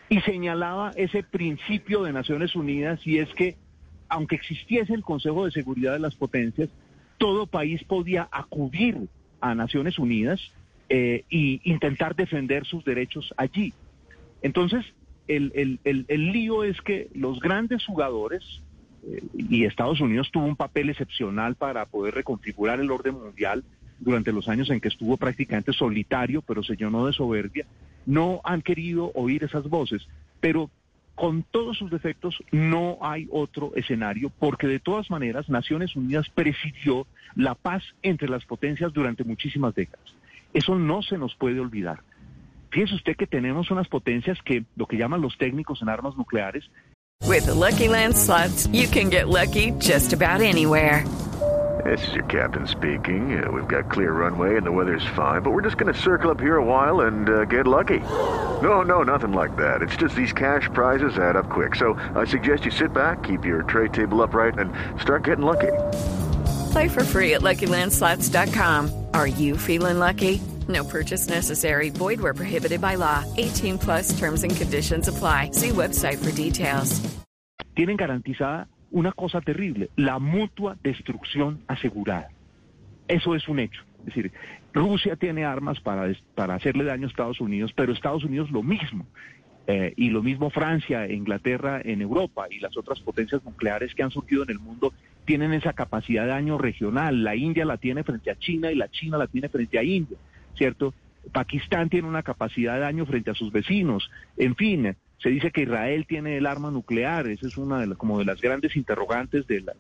Y 0.09 0.21
señalaba 0.21 0.93
ese 0.97 1.23
principio 1.23 2.03
de 2.03 2.13
Naciones 2.13 2.55
Unidas 2.55 3.05
y 3.07 3.19
es 3.19 3.29
que, 3.35 3.57
aunque 4.09 4.37
existiese 4.37 4.95
el 4.95 5.03
Consejo 5.03 5.45
de 5.45 5.51
Seguridad 5.51 5.93
de 5.93 5.99
las 5.99 6.15
Potencias, 6.15 6.71
todo 7.19 7.47
país 7.47 7.83
podía 7.85 8.29
acudir 8.31 9.09
a 9.41 9.55
Naciones 9.55 9.99
Unidas 9.99 10.41
e 10.89 11.25
intentar 11.29 12.15
defender 12.17 12.65
sus 12.65 12.85
derechos 12.85 13.35
allí. 13.37 13.75
Entonces, 14.43 14.85
el, 15.27 15.53
el, 15.85 16.05
el, 16.09 16.33
lío 16.33 16.65
es 16.65 16.81
que 16.81 17.09
los 17.15 17.41
grandes 17.41 17.85
jugadores, 17.85 18.43
eh, 19.05 19.23
y 19.37 19.65
Estados 19.65 20.01
Unidos 20.01 20.31
tuvo 20.33 20.47
un 20.47 20.57
papel 20.57 20.91
excepcional 20.91 21.55
para 21.55 21.87
poder 21.87 22.15
reconfigurar 22.15 22.81
el 22.81 22.91
orden 22.91 23.15
mundial 23.15 23.65
durante 23.99 24.33
los 24.33 24.49
años 24.49 24.71
en 24.71 24.81
que 24.81 24.89
estuvo 24.89 25.17
prácticamente 25.17 25.73
solitario, 25.73 26.43
pero 26.43 26.63
se 26.63 26.77
llenó 26.77 27.07
de 27.07 27.13
soberbia, 27.13 27.67
no 28.07 28.41
han 28.45 28.63
querido 28.63 29.13
oír 29.15 29.45
esas 29.45 29.69
voces. 29.69 30.07
Pero 30.41 30.71
con 31.15 31.43
todos 31.43 31.77
sus 31.77 31.91
defectos, 31.91 32.39
no 32.53 32.99
hay 33.01 33.27
otro 33.33 33.73
escenario, 33.75 34.31
porque 34.39 34.69
de 34.69 34.79
todas 34.79 35.11
maneras 35.11 35.49
Naciones 35.49 35.97
Unidas 35.97 36.29
presidió 36.33 37.07
la 37.35 37.57
paz 37.57 37.83
entre 38.03 38.29
las 38.29 38.45
potencias 38.45 38.93
durante 38.93 39.25
muchísimas 39.25 39.75
décadas. 39.75 40.15
Eso 40.55 40.79
no 40.79 41.03
se 41.03 41.19
nos 41.19 41.35
puede 41.35 41.59
olvidar. 41.59 42.01
Fíjese 42.71 42.95
usted 42.95 43.17
que 43.17 43.27
tenemos 43.27 43.71
unas 43.71 43.89
potencias 43.89 44.39
que 44.45 44.65
lo 44.77 44.87
que 44.87 44.97
llaman 44.97 45.21
los 45.21 45.37
técnicos 45.39 45.81
en 45.83 45.89
armas 45.89 46.17
nucleares. 46.17 46.71
With 47.27 47.47
the 47.47 47.55
Lucky 47.55 47.89
Land 47.89 48.17
slots, 48.17 48.67
you 48.69 48.89
can 48.89 49.11
get 49.11 49.29
lucky 49.29 49.73
just 49.79 50.13
about 50.13 50.41
anywhere. 50.41 51.05
This 51.85 52.07
is 52.09 52.15
your 52.15 52.25
captain 52.25 52.67
speaking. 52.67 53.43
Uh, 53.43 53.51
we've 53.51 53.69
got 53.69 53.91
clear 53.91 54.13
runway 54.13 54.57
and 54.57 54.67
the 54.67 54.73
weather's 54.73 55.07
fine, 55.15 55.43
but 55.43 55.53
we're 55.53 55.63
just 55.63 55.79
going 55.79 55.93
to 55.93 55.99
circle 55.99 56.31
up 56.31 56.41
here 56.41 56.57
a 56.57 56.65
while 56.65 57.03
and 57.03 57.29
uh, 57.29 57.45
get 57.45 57.67
lucky. 57.67 58.01
No, 58.63 58.83
no, 58.83 59.03
nothing 59.03 59.33
like 59.33 59.57
that. 59.57 59.83
It's 59.83 59.97
just 59.97 60.15
these 60.15 60.33
cash 60.33 60.69
prizes 60.73 61.19
add 61.19 61.37
up 61.37 61.49
quick. 61.49 61.77
So 61.77 61.95
I 62.17 62.25
suggest 62.25 62.65
you 62.65 62.71
sit 62.71 62.93
back, 62.93 63.23
keep 63.23 63.45
your 63.45 63.63
tray 63.63 63.89
table 63.89 64.23
upright, 64.23 64.59
and 64.59 64.73
start 65.01 65.25
getting 65.25 65.45
lucky. 65.45 65.73
Play 66.73 66.89
for 66.89 67.05
free 67.05 67.35
at 67.35 67.43
LuckyLandSlots.com. 67.43 69.07
Are 69.15 69.29
you 69.29 69.57
feeling 69.57 69.99
lucky? 69.99 70.41
No 70.69 70.85
purchase 70.85 71.29
necessary. 71.29 71.91
Void 71.91 72.21
where 72.21 72.35
prohibited 72.35 72.81
by 72.81 72.97
law. 72.97 73.25
18 73.37 73.79
plus 73.79 74.19
terms 74.19 74.45
and 74.45 74.55
conditions 74.55 75.09
apply. 75.09 75.51
See 75.53 75.71
website 75.71 76.19
for 76.19 76.31
details. 76.33 77.01
Tienen 77.75 77.97
garantizada 77.97 78.69
una 78.91 79.13
cosa 79.13 79.41
terrible, 79.41 79.91
la 79.97 80.19
mutua 80.19 80.77
destrucción 80.83 81.61
asegurada. 81.69 82.31
Eso 83.07 83.35
es 83.35 83.49
un 83.49 83.61
hecho. 83.61 83.83
Es 84.01 84.07
decir, 84.07 84.33
Rusia 84.73 85.17
tiene 85.17 85.45
armas 85.45 85.81
para, 85.81 86.13
para 86.35 86.55
hacerle 86.55 86.85
daño 86.85 87.07
a 87.07 87.11
Estados 87.11 87.41
Unidos, 87.41 87.73
pero 87.75 87.93
Estados 87.93 88.25
Unidos 88.25 88.51
lo 88.51 88.63
mismo. 88.63 89.07
Eh, 89.67 89.93
y 89.97 90.09
lo 90.09 90.23
mismo 90.23 90.49
Francia, 90.49 91.11
Inglaterra 91.13 91.83
en 91.85 92.01
Europa 92.01 92.47
y 92.51 92.59
las 92.59 92.75
otras 92.79 93.01
potencias 93.01 93.45
nucleares 93.45 93.95
que 93.95 94.03
han 94.03 94.11
surgido 94.11 94.43
en 94.45 94.51
el 94.51 94.59
mundo 94.59 94.95
tienen 95.27 95.53
esa 95.53 95.75
capacidad 95.75 96.23
de 96.23 96.31
daño 96.31 96.57
regional. 96.57 97.23
La 97.23 97.37
India 97.37 97.67
la 97.67 97.77
tiene 97.77 98.03
frente 98.03 98.31
a 98.31 98.39
China 98.39 98.73
y 98.73 98.77
la 98.77 98.89
China 98.89 99.19
la 99.19 99.27
tiene 99.27 99.51
frente 99.51 99.79
a 99.79 99.83
India, 99.83 100.17
¿cierto? 100.59 100.93
Pakistán 101.33 101.89
tiene 101.89 102.09
una 102.09 102.23
capacidad 102.23 102.75
de 102.75 102.81
daño 102.81 103.07
frente 103.07 103.31
a 103.31 103.35
sus 103.35 103.53
vecinos. 103.53 104.11
En 104.37 104.55
fin, 104.57 104.97
se 105.19 105.31
dice 105.31 105.51
que 105.51 105.63
Israel 105.63 106.07
tiene 106.07 106.37
el 106.37 106.47
arma 106.47 106.71
nuclear. 106.71 107.27
Esa 107.29 107.47
es 107.47 107.57
una 107.57 107.81
de 107.81 107.87
las, 107.87 107.99
como 107.99 108.19
de 108.19 108.25
las 108.25 108.41
grandes 108.41 108.77
interrogantes 108.77 109.47
de, 109.47 109.61
la, 109.61 109.73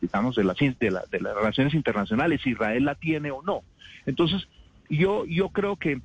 digamos, 0.00 0.36
de, 0.36 0.44
las, 0.44 0.56
de, 0.58 1.20
las 1.20 1.34
relaciones 1.34 1.74
internacionales. 1.74 2.40
Si 2.42 2.50
Israel 2.50 2.84
la 2.84 2.94
tiene 2.94 3.30
o 3.30 3.42
no. 3.42 3.62
Entonces, 4.06 4.46
yo, 4.88 5.24
yo 5.26 5.48
creo 5.50 5.76
que 5.76 6.00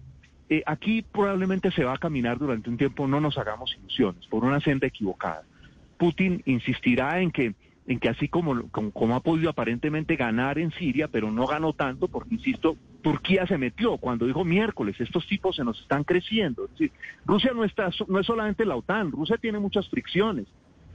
eh, 0.49 0.63
aquí 0.65 1.03
probablemente 1.03 1.71
se 1.71 1.83
va 1.83 1.93
a 1.93 1.97
caminar 1.97 2.37
durante 2.37 2.69
un 2.69 2.77
tiempo, 2.77 3.07
no 3.07 3.19
nos 3.19 3.37
hagamos 3.37 3.75
ilusiones, 3.79 4.25
por 4.27 4.43
una 4.43 4.61
senda 4.61 4.87
equivocada. 4.87 5.43
Putin 5.97 6.41
insistirá 6.45 7.21
en 7.21 7.31
que, 7.31 7.53
en 7.87 7.99
que 7.99 8.09
así 8.09 8.27
como, 8.27 8.69
como, 8.69 9.15
ha 9.15 9.21
podido 9.21 9.49
aparentemente 9.49 10.17
ganar 10.17 10.59
en 10.59 10.71
Siria, 10.71 11.07
pero 11.07 11.31
no 11.31 11.47
ganó 11.47 11.71
tanto, 11.71 12.09
porque, 12.09 12.35
insisto, 12.35 12.75
Turquía 13.01 13.47
se 13.47 13.57
metió 13.57 13.97
cuando 13.97 14.25
dijo 14.25 14.43
miércoles, 14.43 14.99
estos 14.99 15.25
tipos 15.25 15.55
se 15.55 15.63
nos 15.63 15.79
están 15.79 16.03
creciendo. 16.03 16.69
Rusia 17.25 17.51
no, 17.55 17.63
está, 17.63 17.89
no 18.07 18.19
es 18.19 18.25
solamente 18.25 18.65
la 18.65 18.75
OTAN, 18.75 19.11
Rusia 19.11 19.37
tiene 19.37 19.59
muchas 19.59 19.87
fricciones. 19.89 20.47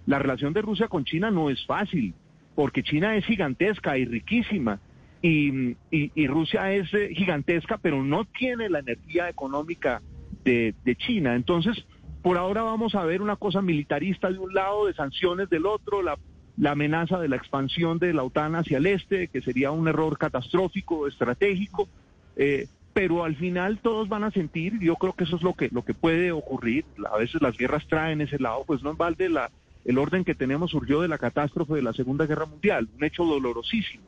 La 0.04 0.18
relación 0.18 0.52
de 0.52 0.60
Rusia 0.60 0.88
con 0.88 1.04
China 1.04 1.30
no 1.30 1.48
es 1.48 1.64
fácil, 1.64 2.14
porque 2.54 2.82
China 2.82 3.16
es 3.16 3.24
gigantesca 3.24 3.96
y 3.96 4.04
riquísima 4.04 4.78
y, 5.22 5.76
y, 5.90 6.26
Rusia 6.26 6.72
es 6.72 6.92
eh, 6.92 7.10
gigantesca, 7.14 7.78
pero 7.78 8.02
no 8.02 8.24
tiene 8.24 8.68
la 8.68 8.80
energía 8.80 9.28
económica 9.28 10.02
de, 10.44 10.74
China. 10.98 11.36
Entonces, 11.36 11.86
por 12.22 12.36
ahora 12.36 12.62
vamos 12.62 12.96
a 12.96 13.04
ver 13.04 13.22
una 13.22 13.36
cosa 13.36 13.62
militarista 13.62 14.30
de 14.30 14.38
un 14.38 14.52
lado, 14.52 14.86
de 14.86 14.94
sanciones 14.94 15.48
del 15.48 15.64
otro, 15.64 16.02
la, 16.02 16.18
la 16.62 16.70
amenaza 16.70 17.18
de 17.18 17.26
la 17.28 17.34
expansión 17.34 17.98
de 17.98 18.12
la 18.12 18.22
OTAN 18.22 18.54
hacia 18.54 18.78
el 18.78 18.86
este, 18.86 19.26
que 19.26 19.42
sería 19.42 19.72
un 19.72 19.88
error 19.88 20.16
catastrófico, 20.16 21.08
estratégico. 21.08 21.88
Eh, 22.36 22.68
pero 22.92 23.24
al 23.24 23.34
final 23.34 23.80
todos 23.82 24.08
van 24.08 24.22
a 24.22 24.30
sentir, 24.30 24.78
yo 24.78 24.94
creo 24.94 25.12
que 25.14 25.24
eso 25.24 25.34
es 25.34 25.42
lo 25.42 25.54
que, 25.54 25.70
lo 25.72 25.84
que 25.84 25.92
puede 25.92 26.30
ocurrir, 26.30 26.84
a 27.10 27.16
veces 27.16 27.42
las 27.42 27.56
guerras 27.56 27.84
traen 27.88 28.20
ese 28.20 28.38
lado, 28.38 28.62
pues 28.64 28.80
no 28.80 28.90
en 28.90 28.96
balde 28.96 29.28
la, 29.28 29.50
el 29.84 29.98
orden 29.98 30.24
que 30.24 30.36
tenemos 30.36 30.70
surgió 30.70 31.00
de 31.00 31.08
la 31.08 31.18
catástrofe 31.18 31.74
de 31.74 31.82
la 31.82 31.94
Segunda 31.94 32.26
Guerra 32.26 32.46
Mundial, 32.46 32.88
un 32.96 33.02
hecho 33.02 33.24
dolorosísimo, 33.24 34.04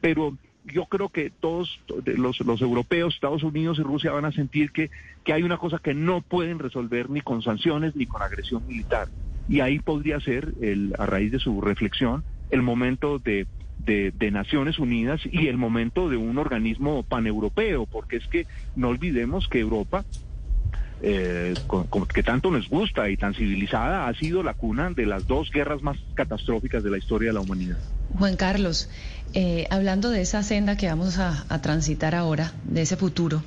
pero 0.00 0.34
yo 0.64 0.86
creo 0.86 1.10
que 1.10 1.28
todos 1.28 1.78
los, 2.06 2.40
los, 2.40 2.62
europeos, 2.62 3.16
Estados 3.16 3.42
Unidos 3.42 3.78
y 3.80 3.82
Rusia 3.82 4.12
van 4.12 4.24
a 4.24 4.32
sentir 4.32 4.72
que, 4.72 4.90
que 5.24 5.34
hay 5.34 5.42
una 5.42 5.58
cosa 5.58 5.78
que 5.78 5.92
no 5.92 6.22
pueden 6.22 6.58
resolver 6.58 7.10
ni 7.10 7.20
con 7.20 7.42
sanciones 7.42 7.96
ni 7.96 8.06
con 8.06 8.22
agresión 8.22 8.66
militar. 8.66 9.08
Y 9.48 9.60
ahí 9.60 9.78
podría 9.78 10.20
ser, 10.20 10.54
el, 10.60 10.94
a 10.98 11.06
raíz 11.06 11.32
de 11.32 11.38
su 11.38 11.60
reflexión, 11.60 12.24
el 12.50 12.62
momento 12.62 13.18
de, 13.18 13.46
de, 13.78 14.30
Naciones 14.30 14.78
Unidas 14.78 15.20
y 15.24 15.48
el 15.48 15.56
momento 15.56 16.08
de 16.08 16.16
un 16.16 16.38
organismo 16.38 17.02
paneuropeo, 17.02 17.86
porque 17.86 18.16
es 18.16 18.26
que 18.26 18.46
no 18.76 18.88
olvidemos 18.88 19.48
que 19.48 19.60
Europa, 19.60 20.04
eh, 21.00 21.54
que 22.12 22.22
tanto 22.22 22.50
nos 22.50 22.68
gusta 22.68 23.08
y 23.08 23.16
tan 23.16 23.34
civilizada, 23.34 24.08
ha 24.08 24.14
sido 24.14 24.42
la 24.42 24.54
cuna 24.54 24.90
de 24.90 25.06
las 25.06 25.26
dos 25.26 25.50
guerras 25.50 25.82
más 25.82 25.96
catastróficas 26.14 26.82
de 26.82 26.90
la 26.90 26.98
historia 26.98 27.30
de 27.30 27.34
la 27.34 27.40
humanidad. 27.40 27.78
Juan 28.18 28.36
Carlos, 28.36 28.90
eh, 29.34 29.66
hablando 29.68 30.08
de 30.08 30.22
esa 30.22 30.42
senda 30.42 30.76
que 30.78 30.86
vamos 30.86 31.18
a, 31.18 31.44
transitar 31.60 32.14
ahora, 32.14 32.54
de 32.64 32.82
ese 32.82 32.96
futuro, 32.96 33.42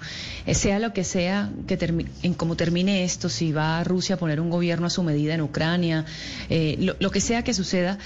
eh, 0.45 0.53
sea 0.53 0.77
lo 0.77 0.93
que 0.93 1.03
sea, 1.03 1.49
que 1.65 2.05
en 2.21 2.33
cómo 2.35 2.55
termine 2.55 3.03
esto, 3.03 3.29
si 3.29 3.51
va 3.51 3.83
Rusia 3.83 4.15
a 4.15 4.17
poner 4.19 4.39
un 4.39 4.51
gobierno 4.51 4.85
a 4.85 4.89
su 4.91 5.01
medida 5.01 5.33
en 5.33 5.41
Ucrania, 5.41 6.05
eh, 6.49 6.93
lo, 6.99 7.11
que 7.11 7.19
sea 7.19 7.43
que 7.43 7.55
suceda, 7.55 7.97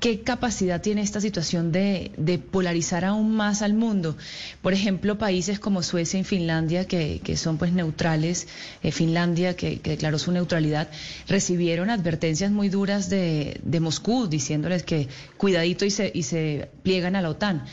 ¿qué 0.00 0.20
capacidad 0.20 0.80
tiene 0.80 1.02
esta 1.02 1.20
situación 1.20 1.70
de, 1.70 2.12
polarizar 2.50 3.04
aún 3.04 3.36
más 3.36 3.60
al 3.60 3.74
mundo? 3.74 4.16
Por 4.62 4.72
ejemplo, 4.72 5.18
países 5.18 5.58
como 5.58 5.82
Suecia 5.82 6.18
y 6.18 6.24
Finlandia, 6.24 6.86
que, 6.86 7.20
son 7.36 7.58
pues 7.58 7.72
neutrales, 7.72 8.48
Finlandia, 8.90 9.54
que, 9.54 9.80
declaró 9.82 10.18
su 10.18 10.32
neutralidad, 10.32 10.88
recibieron 11.28 11.90
advertencias 11.90 12.50
muy 12.50 12.70
duras 12.70 13.10
de, 13.10 13.60
Moscú, 13.80 14.28
diciéndoles 14.28 14.82
que 14.82 15.08
cuidadito 15.36 15.84
y 15.84 15.90
se, 15.90 16.10
y 16.14 16.22
se 16.22 16.70
pliegan 16.86 17.16
a 17.16 17.20
la 17.20 17.30
OTAN. 17.30 17.64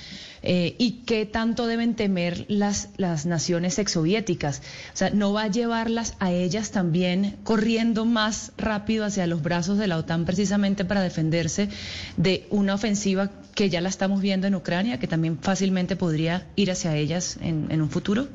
Eh, 0.41 0.75
y 0.79 1.03
qué 1.05 1.27
tanto 1.27 1.67
deben 1.67 1.93
temer 1.93 2.45
las, 2.49 2.89
las 2.97 3.27
naciones 3.27 3.77
exsoviéticas. 3.77 4.63
O 4.91 4.97
sea, 4.97 5.11
¿no 5.11 5.33
va 5.33 5.43
a 5.43 5.47
llevarlas 5.47 6.17
a 6.19 6.31
ellas 6.31 6.71
también 6.71 7.37
corriendo 7.43 8.05
más 8.05 8.53
rápido 8.57 9.05
hacia 9.05 9.27
los 9.27 9.43
brazos 9.43 9.77
de 9.77 9.85
la 9.85 9.97
OTAN 9.99 10.25
precisamente 10.25 10.83
para 10.83 11.03
defenderse 11.03 11.69
de 12.17 12.47
una 12.49 12.73
ofensiva 12.73 13.29
que 13.53 13.69
ya 13.69 13.81
la 13.81 13.89
estamos 13.89 14.19
viendo 14.19 14.47
en 14.47 14.55
Ucrania, 14.55 14.99
que 14.99 15.07
también 15.07 15.37
fácilmente 15.37 15.95
podría 15.95 16.47
ir 16.55 16.71
hacia 16.71 16.97
ellas 16.97 17.37
en, 17.39 17.79
un 17.79 17.89
futuro? 17.91 18.27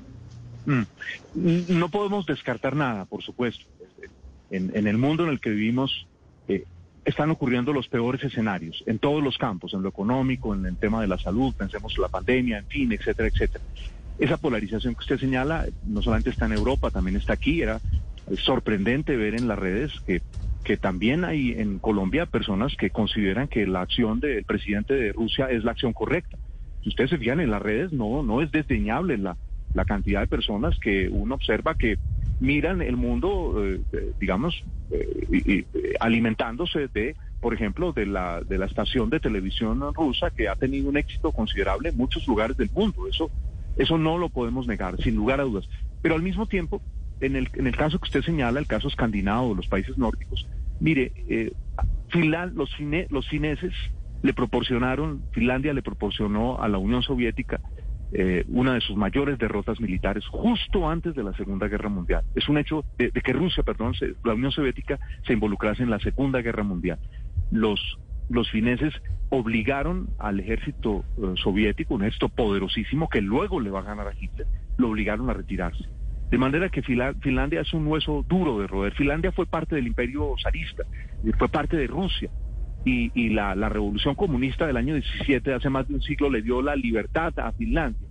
Mm. 0.65 0.83
No 1.35 1.89
podemos 1.89 2.25
descartar 2.25 2.77
nada, 2.77 3.05
por 3.05 3.25
supuesto. 3.25 3.65
En, 4.51 4.71
en 4.75 4.87
el 4.87 4.97
mundo 4.97 5.25
en 5.25 5.31
el 5.31 5.41
que 5.41 5.51
vivimos, 5.51 6.07
están 7.09 7.31
ocurriendo 7.31 7.73
los 7.73 7.89
peores 7.89 8.23
escenarios 8.23 8.85
en 8.87 8.99
todos 8.99 9.23
los 9.23 9.39
campos, 9.39 9.73
en 9.73 9.83
lo 9.83 9.89
económico, 9.89 10.55
en 10.55 10.67
el 10.67 10.77
tema 10.77 11.01
de 11.01 11.07
la 11.07 11.17
salud, 11.17 11.55
pensemos 11.57 11.95
en 11.97 12.03
la 12.03 12.09
pandemia, 12.09 12.59
en 12.59 12.67
fin, 12.67 12.93
etcétera, 12.93 13.29
etcétera. 13.29 13.65
Esa 14.19 14.37
polarización 14.37 14.95
que 14.95 15.01
usted 15.01 15.19
señala 15.19 15.65
no 15.87 16.03
solamente 16.03 16.29
está 16.29 16.45
en 16.45 16.53
Europa, 16.53 16.91
también 16.91 17.17
está 17.17 17.33
aquí. 17.33 17.63
Era 17.63 17.81
sorprendente 18.37 19.17
ver 19.17 19.35
en 19.35 19.49
las 19.49 19.59
redes 19.59 19.93
que, 20.07 20.21
que 20.65 20.77
también 20.77 21.25
hay 21.25 21.53
en 21.53 21.79
Colombia 21.79 22.27
personas 22.27 22.77
que 22.77 22.91
consideran 22.91 23.49
que 23.49 23.67
la 23.67 23.81
acción 23.81 24.21
del 24.21 24.45
presidente 24.45 24.93
de 24.93 25.13
Rusia 25.13 25.51
es 25.51 25.65
la 25.65 25.71
acción 25.71 25.95
correcta. 25.95 26.37
Si 26.83 26.91
ustedes 26.91 27.09
se 27.09 27.19
fijan 27.19 27.41
en 27.41 27.51
las 27.51 27.63
redes, 27.63 27.91
no, 27.91 28.23
no 28.23 28.43
es 28.43 28.53
desdeñable 28.53 29.17
la, 29.17 29.37
la 29.73 29.87
cantidad 29.87 30.21
de 30.21 30.27
personas 30.27 30.79
que 30.79 31.09
uno 31.09 31.37
observa 31.37 31.75
que 31.75 31.97
miran 32.41 32.83
el 32.83 32.97
mundo, 32.97 33.65
eh, 33.65 33.81
eh, 33.93 34.13
digamos, 34.21 34.65
eh, 34.91 35.65
alimentándose 36.01 36.89
de, 36.89 37.17
por 37.41 37.55
ejemplo, 37.55 37.93
de 37.93 38.07
la, 38.07 38.41
de 38.43 38.59
la 38.59 38.67
estación 38.67 39.11
de 39.11 39.21
televisión 39.21 39.83
rusa 39.95 40.31
que 40.31 40.49
ha 40.49 40.55
tenido 40.55 40.89
un 40.89 40.97
éxito 40.97 41.33
considerable 41.33 41.91
en 41.91 41.97
muchos 41.97 42.27
lugares 42.27 42.57
del 42.57 42.71
mundo. 42.71 43.07
Eso, 43.09 43.31
eso 43.77 43.99
no 43.99 44.19
lo 44.19 44.29
podemos 44.29 44.67
negar, 44.67 44.97
sin 45.03 45.17
lugar 45.17 45.41
a 45.41 45.45
dudas. 45.45 45.69
Pero 46.03 46.15
al 46.15 46.23
mismo 46.23 46.47
tiempo, 46.47 46.81
en 47.21 47.37
el, 47.37 47.49
en 47.55 47.67
el 47.67 47.77
caso 47.77 47.99
que 47.99 48.07
usted 48.07 48.23
señala, 48.23 48.61
el 48.61 48.67
caso 48.67 48.89
escandinavo, 48.89 49.55
los 49.55 49.67
países 49.67 49.99
nórdicos, 49.99 50.47
mire, 50.81 51.13
eh, 51.29 51.53
los, 52.13 52.71
los 53.11 53.29
fineses 53.29 53.73
le 54.23 54.33
proporcionaron, 54.33 55.23
Finlandia 55.33 55.73
le 55.73 55.83
proporcionó 55.83 56.61
a 56.61 56.69
la 56.69 56.79
Unión 56.79 57.03
Soviética 57.03 57.61
eh, 58.13 58.45
una 58.49 58.75
de 58.75 58.81
sus 58.81 58.97
mayores 58.97 59.39
derrotas 59.39 59.81
militares 59.81 60.25
justo 60.27 60.89
antes 60.89 61.15
de 61.15 61.23
la 61.23 61.33
Segunda 61.35 61.69
Guerra 61.69 61.89
Mundial. 61.89 62.25
Es 62.35 62.49
un 62.49 62.59
hecho 62.59 62.85
de, 62.97 63.11
que 63.11 63.33
Rusia, 63.33 63.63
perdón, 63.63 63.95
la 64.25 64.35
Unión 64.35 64.53
Soviética 64.53 64.99
se 65.27 65.35
involucrase 65.35 65.83
en 65.83 65.91
la 65.91 65.99
Segunda 66.01 66.41
Guerra 66.41 66.63
Mundial. 66.63 66.99
Los 67.51 67.99
los 68.31 68.51
fineses 68.51 68.93
obligaron 69.31 70.11
al 70.19 70.41
ejército 70.41 71.05
eh, 71.17 71.33
soviético, 71.43 71.95
un 71.95 72.03
ejército 72.03 72.29
poderosísimo 72.29 73.09
que 73.09 73.23
luego 73.23 73.59
le 73.59 73.71
va 73.71 73.81
a 73.81 73.85
ganar 73.85 74.07
a 74.07 74.13
Hitler, 74.13 74.47
lo 74.77 74.91
obligaron 74.91 75.31
a 75.31 75.33
retirarse. 75.33 75.85
De 76.31 76.37
manera 76.37 76.69
que 76.69 76.83
Finlandia 76.83 77.63
es 77.63 77.73
un 77.73 77.87
hueso 77.87 78.23
duro 78.29 78.59
de 78.59 78.67
roer. 78.67 78.93
Finlandia 78.93 79.33
fue 79.33 79.47
parte 79.47 79.77
del 79.77 79.87
imperio 79.87 80.35
zarista, 80.43 80.85
fue 81.39 81.49
parte 81.49 81.79
de 81.79 81.87
Rusia. 81.87 82.29
Y, 82.85 83.29
la, 83.31 83.55
revolución 83.69 84.15
comunista 84.15 84.67
del 84.67 84.79
año 84.79 84.95
17, 84.95 85.53
hace 85.53 85.69
más 85.69 85.87
de 85.89 85.95
un 85.95 86.03
siglo, 86.03 86.31
le 86.31 86.41
dio 86.41 86.63
la 86.63 86.75
libertad 86.75 87.39
a 87.39 87.53
Finlandia. 87.53 88.09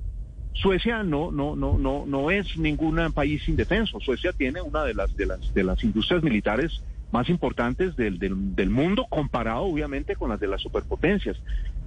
Suecia 0.54 1.04
no, 1.04 1.32
no, 1.32 1.56
no, 1.56 1.78
no, 1.78 2.06
no 2.06 2.32
es 2.32 2.58
ningún 2.58 3.12
país 3.12 3.48
indefenso. 3.48 4.00
Suecia 4.00 4.34
tiene 4.34 4.62
una 4.62 4.84
de 4.84 4.94
las, 4.94 5.16
de 5.16 5.26
las, 5.26 5.54
de 5.54 5.64
las 5.64 5.84
industrias 5.84 6.24
militares 6.24 6.84
más 7.12 7.30
importantes 7.30 7.96
del, 7.96 8.20
del, 8.20 8.70
mundo, 8.70 9.06
comparado 9.10 9.64
obviamente 9.64 10.16
con 10.16 10.30
las 10.30 10.40
de 10.40 10.48
las 10.48 10.62
superpotencias. 10.62 11.38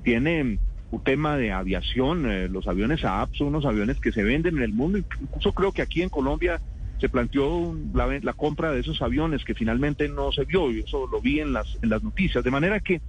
Tiene 0.03 0.59
un 0.91 1.05
tema 1.05 1.37
de 1.37 1.53
aviación, 1.53 2.31
eh, 2.31 2.49
los 2.49 2.67
aviones 2.67 3.05
AAP 3.05 3.35
son 3.35 3.49
unos 3.49 3.65
aviones 3.65 4.01
que 4.01 4.13
se 4.13 4.23
venden 4.23 4.57
en 4.57 4.63
el 4.63 4.73
mundo, 4.73 4.99
incluso 4.99 5.53
creo 5.53 5.73
que 5.73 5.83
aquí 5.83 6.03
en 6.03 6.09
Colombia 6.09 6.61
se 7.01 7.09
planteó 7.09 7.75
la, 7.95 8.33
compra 8.35 8.73
de 8.73 8.81
esos 8.81 9.01
aviones 9.01 9.45
que 9.45 9.55
finalmente 9.55 10.09
no 10.09 10.33
se 10.33 10.45
vio, 10.45 10.71
y 10.71 10.81
eso 10.81 11.09
lo 11.11 11.21
vi 11.21 11.41
en 11.41 11.53
las, 11.53 11.79
en 11.83 11.89
las 11.89 12.03
noticias, 12.03 12.45
de 12.45 12.51
manera 12.51 12.81
que, 12.81 13.01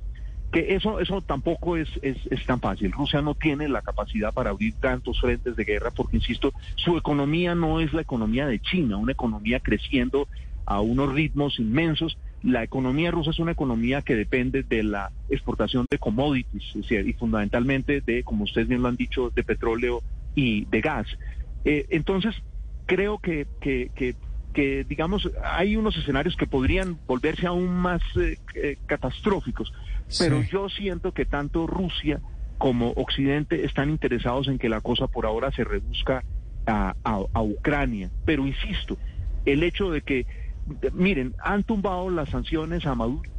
que 0.52 0.76
eso, 0.76 1.00
eso 1.00 1.22
tampoco 1.22 1.76
es, 1.78 1.90
es, 2.02 2.18
es 2.30 2.46
tan 2.46 2.60
fácil. 2.60 2.92
Rusia 2.92 3.22
no 3.22 3.36
tiene 3.36 3.68
la 3.68 3.82
capacidad 3.82 4.34
para 4.34 4.52
abrir 4.52 4.74
tantos 4.76 5.20
frentes 5.20 5.56
de 5.56 5.64
guerra 5.66 5.92
porque, 5.92 6.18
insisto, 6.18 6.54
su 6.76 6.98
economía 6.98 7.54
no 7.54 7.82
es 7.82 7.94
la 7.94 8.02
economía 8.02 8.48
de 8.48 8.60
China, 8.60 8.98
una 8.98 9.12
economía 9.12 9.60
creciendo 9.60 10.28
a 10.66 10.80
unos 10.80 11.14
ritmos 11.14 11.60
inmensos. 11.60 12.18
La 12.44 12.64
economía 12.64 13.12
rusa 13.12 13.32
es 13.32 13.40
una 13.40 13.52
economía 13.52 14.02
que 14.02 14.16
depende 14.16 14.64
de 14.64 14.84
la 14.84 15.12
exportación 15.30 15.86
de 15.90 16.00
commodities 16.00 16.64
y 16.90 17.14
fundamentalmente 17.14 18.02
de, 18.02 18.24
como 18.24 18.46
ustedes 18.46 18.68
bien 18.68 18.82
lo 18.82 18.88
han 18.88 18.96
dicho, 18.96 19.32
de 19.36 19.44
petróleo 19.44 20.02
y 20.34 20.66
de 20.66 20.82
gas. 20.82 21.08
Eh, 21.66 21.86
entonces, 21.90 22.36
creo 22.92 23.20
que, 23.20 23.48
que, 23.62 24.16
que, 24.54 24.84
digamos, 24.84 25.30
hay 25.42 25.78
unos 25.78 25.96
escenarios 25.96 26.36
que 26.36 26.46
podrían 26.46 27.00
volverse 27.08 27.48
aún 27.48 27.70
más 27.70 28.02
eh, 28.18 28.38
eh, 28.54 28.78
catastróficos, 28.86 29.72
pero 30.20 30.42
yo 30.42 30.68
siento 30.68 31.14
que 31.14 31.24
tanto 31.24 31.68
Rusia 31.68 32.20
como 32.58 32.90
Occidente 32.92 33.64
están 33.64 33.90
interesados 33.90 34.50
en 34.50 34.60
que 34.60 34.68
la 34.68 34.82
cosa 34.82 35.08
por 35.08 35.26
ahora 35.26 35.52
se 35.54 35.64
reduzca 35.64 36.26
a, 36.68 36.94
a 37.06 37.42
Ucrania. 37.42 38.12
Pero 38.26 38.46
insisto, 38.46 38.98
el 39.46 39.64
hecho 39.64 39.90
de 39.90 40.02
que 40.02 40.26
miren, 40.94 41.34
han 41.42 41.64
tumbado 41.64 42.10
las 42.10 42.28
sanciones 42.28 42.86
a 42.86 42.94
Maduro. 42.94 43.30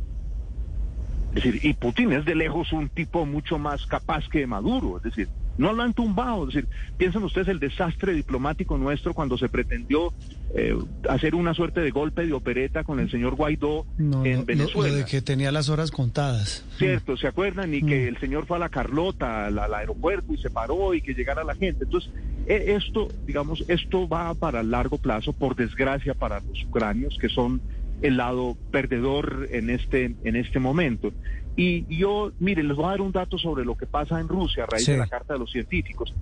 Es 1.35 1.43
decir, 1.43 1.61
y 1.65 1.73
Putin 1.73 2.13
es 2.13 2.25
de 2.25 2.35
lejos 2.35 2.73
un 2.73 2.89
tipo 2.91 3.25
mucho 3.25 3.59
más 3.59 3.87
capaz 3.87 4.29
que 4.29 4.47
Maduro. 4.47 4.99
Es 4.99 5.05
decir, 5.05 5.29
no 5.57 5.73
lo 5.73 5.83
han 5.83 5.95
tumbado. 5.95 6.49
Es 6.49 6.55
decir, 6.55 6.69
piensen 6.99 7.23
ustedes 7.23 7.49
el 7.49 7.59
desastre 7.59 8.13
diplomático 8.13 8.77
nuestro 8.77 9.15
cuando 9.15 9.39
se 9.39 9.49
pretendió 9.49 10.13
eh, 10.55 10.77
hacer 11.09 11.35
una 11.35 11.55
suerte 11.55 11.81
de 11.81 11.91
golpe 11.91 12.27
de 12.27 12.33
opereta 12.33 12.85
con 12.85 13.01
el 13.01 13.11
señor 13.11 13.35
Guaidó 13.35 13.87
en 13.99 14.45
Venezuela. 14.45 14.95
de 14.95 15.05
que 15.07 15.23
tenía 15.23 15.51
las 15.53 15.69
horas 15.69 15.91
contadas. 15.91 16.65
Cierto, 16.77 17.17
¿se 17.17 17.27
acuerdan? 17.27 17.73
Y 17.75 17.81
que 17.81 18.05
mm. 18.05 18.09
el 18.09 18.19
señor 18.19 18.47
fue 18.47 18.59
a 18.59 18.61
la 18.61 18.69
Carlota, 18.69 19.47
al, 19.47 19.59
aeropuerto 19.59 20.35
y 20.35 20.37
se 20.37 20.51
paró 20.51 20.93
y 20.95 21.01
que 21.01 21.15
llegara 21.15 21.45
la 21.45 21.55
gente. 21.55 21.85
Entonces, 21.85 22.11
e, 22.47 22.75
esto, 22.77 23.09
digamos, 23.27 23.65
esto 23.69 24.07
va 24.07 24.35
para 24.35 24.63
largo 24.63 24.99
plazo, 24.99 25.33
por 25.33 25.57
desgracia 25.57 26.13
para 26.13 26.41
los 26.41 26.63
ucranios, 26.65 27.17
que 27.19 27.31
son 27.31 27.63
el 28.01 28.17
lado 28.17 28.57
perdedor 28.71 29.49
en 29.51 29.71
este, 29.71 30.17
en 30.25 30.37
este 30.37 30.59
momento. 30.59 31.13
Y 31.57 31.85
yo, 31.95 32.33
miren, 32.39 32.69
les 32.69 32.77
voy 32.77 32.87
a 32.87 32.91
dar 32.91 33.01
un 33.03 33.13
dato 33.13 33.37
sobre 33.39 33.65
lo 33.65 33.77
que 33.77 33.87
pasa 33.87 34.19
en 34.21 34.29
Rusia 34.29 34.65
a 34.65 34.67
raíz 34.67 34.87
de 34.87 34.97
la 34.97 35.07
Carta 35.07 35.35
de 35.35 35.41
los 35.41 35.51
Científicos. 35.51 36.15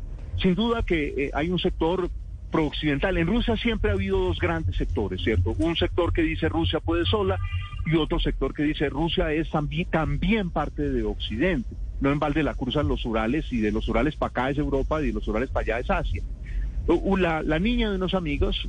Sin 0.42 0.54
duda 0.54 0.82
que 0.82 1.14
eh, 1.16 1.30
hay 1.34 1.50
un 1.50 1.58
sector 1.58 2.10
pro-occidental. 2.50 3.16
En 3.16 3.26
Rusia 3.26 3.56
siempre 3.56 3.90
ha 3.90 3.94
habido 3.94 4.18
dos 4.18 4.38
grandes 4.38 4.76
sectores, 4.76 5.22
¿cierto? 5.22 5.54
Un 5.58 5.76
sector 5.76 6.12
que 6.12 6.22
dice 6.22 6.48
Rusia 6.48 6.80
puede 6.80 7.04
sola 7.04 7.38
y 7.86 7.96
otro 7.96 8.18
sector 8.18 8.52
que 8.52 8.64
dice 8.64 8.88
Rusia 8.88 9.32
es 9.32 9.50
también, 9.50 9.88
también 9.88 10.50
parte 10.50 10.90
de 10.90 11.04
Occidente. 11.04 11.68
No 12.00 12.10
en 12.10 12.18
balde 12.18 12.42
la 12.42 12.54
cruzan 12.54 12.88
los 12.88 13.04
Urales 13.04 13.52
y 13.52 13.60
de 13.60 13.72
los 13.72 13.88
Urales 13.88 14.16
para 14.16 14.30
acá 14.30 14.50
es 14.50 14.58
Europa 14.58 15.00
y 15.02 15.08
de 15.08 15.12
los 15.12 15.28
Urales 15.28 15.50
para 15.50 15.76
allá 15.76 15.78
es 15.78 15.90
Asia. 15.90 16.22
La, 16.86 17.42
la, 17.42 17.58
niña 17.58 17.90
de 17.90 17.96
unos 17.96 18.14
amigos 18.14 18.68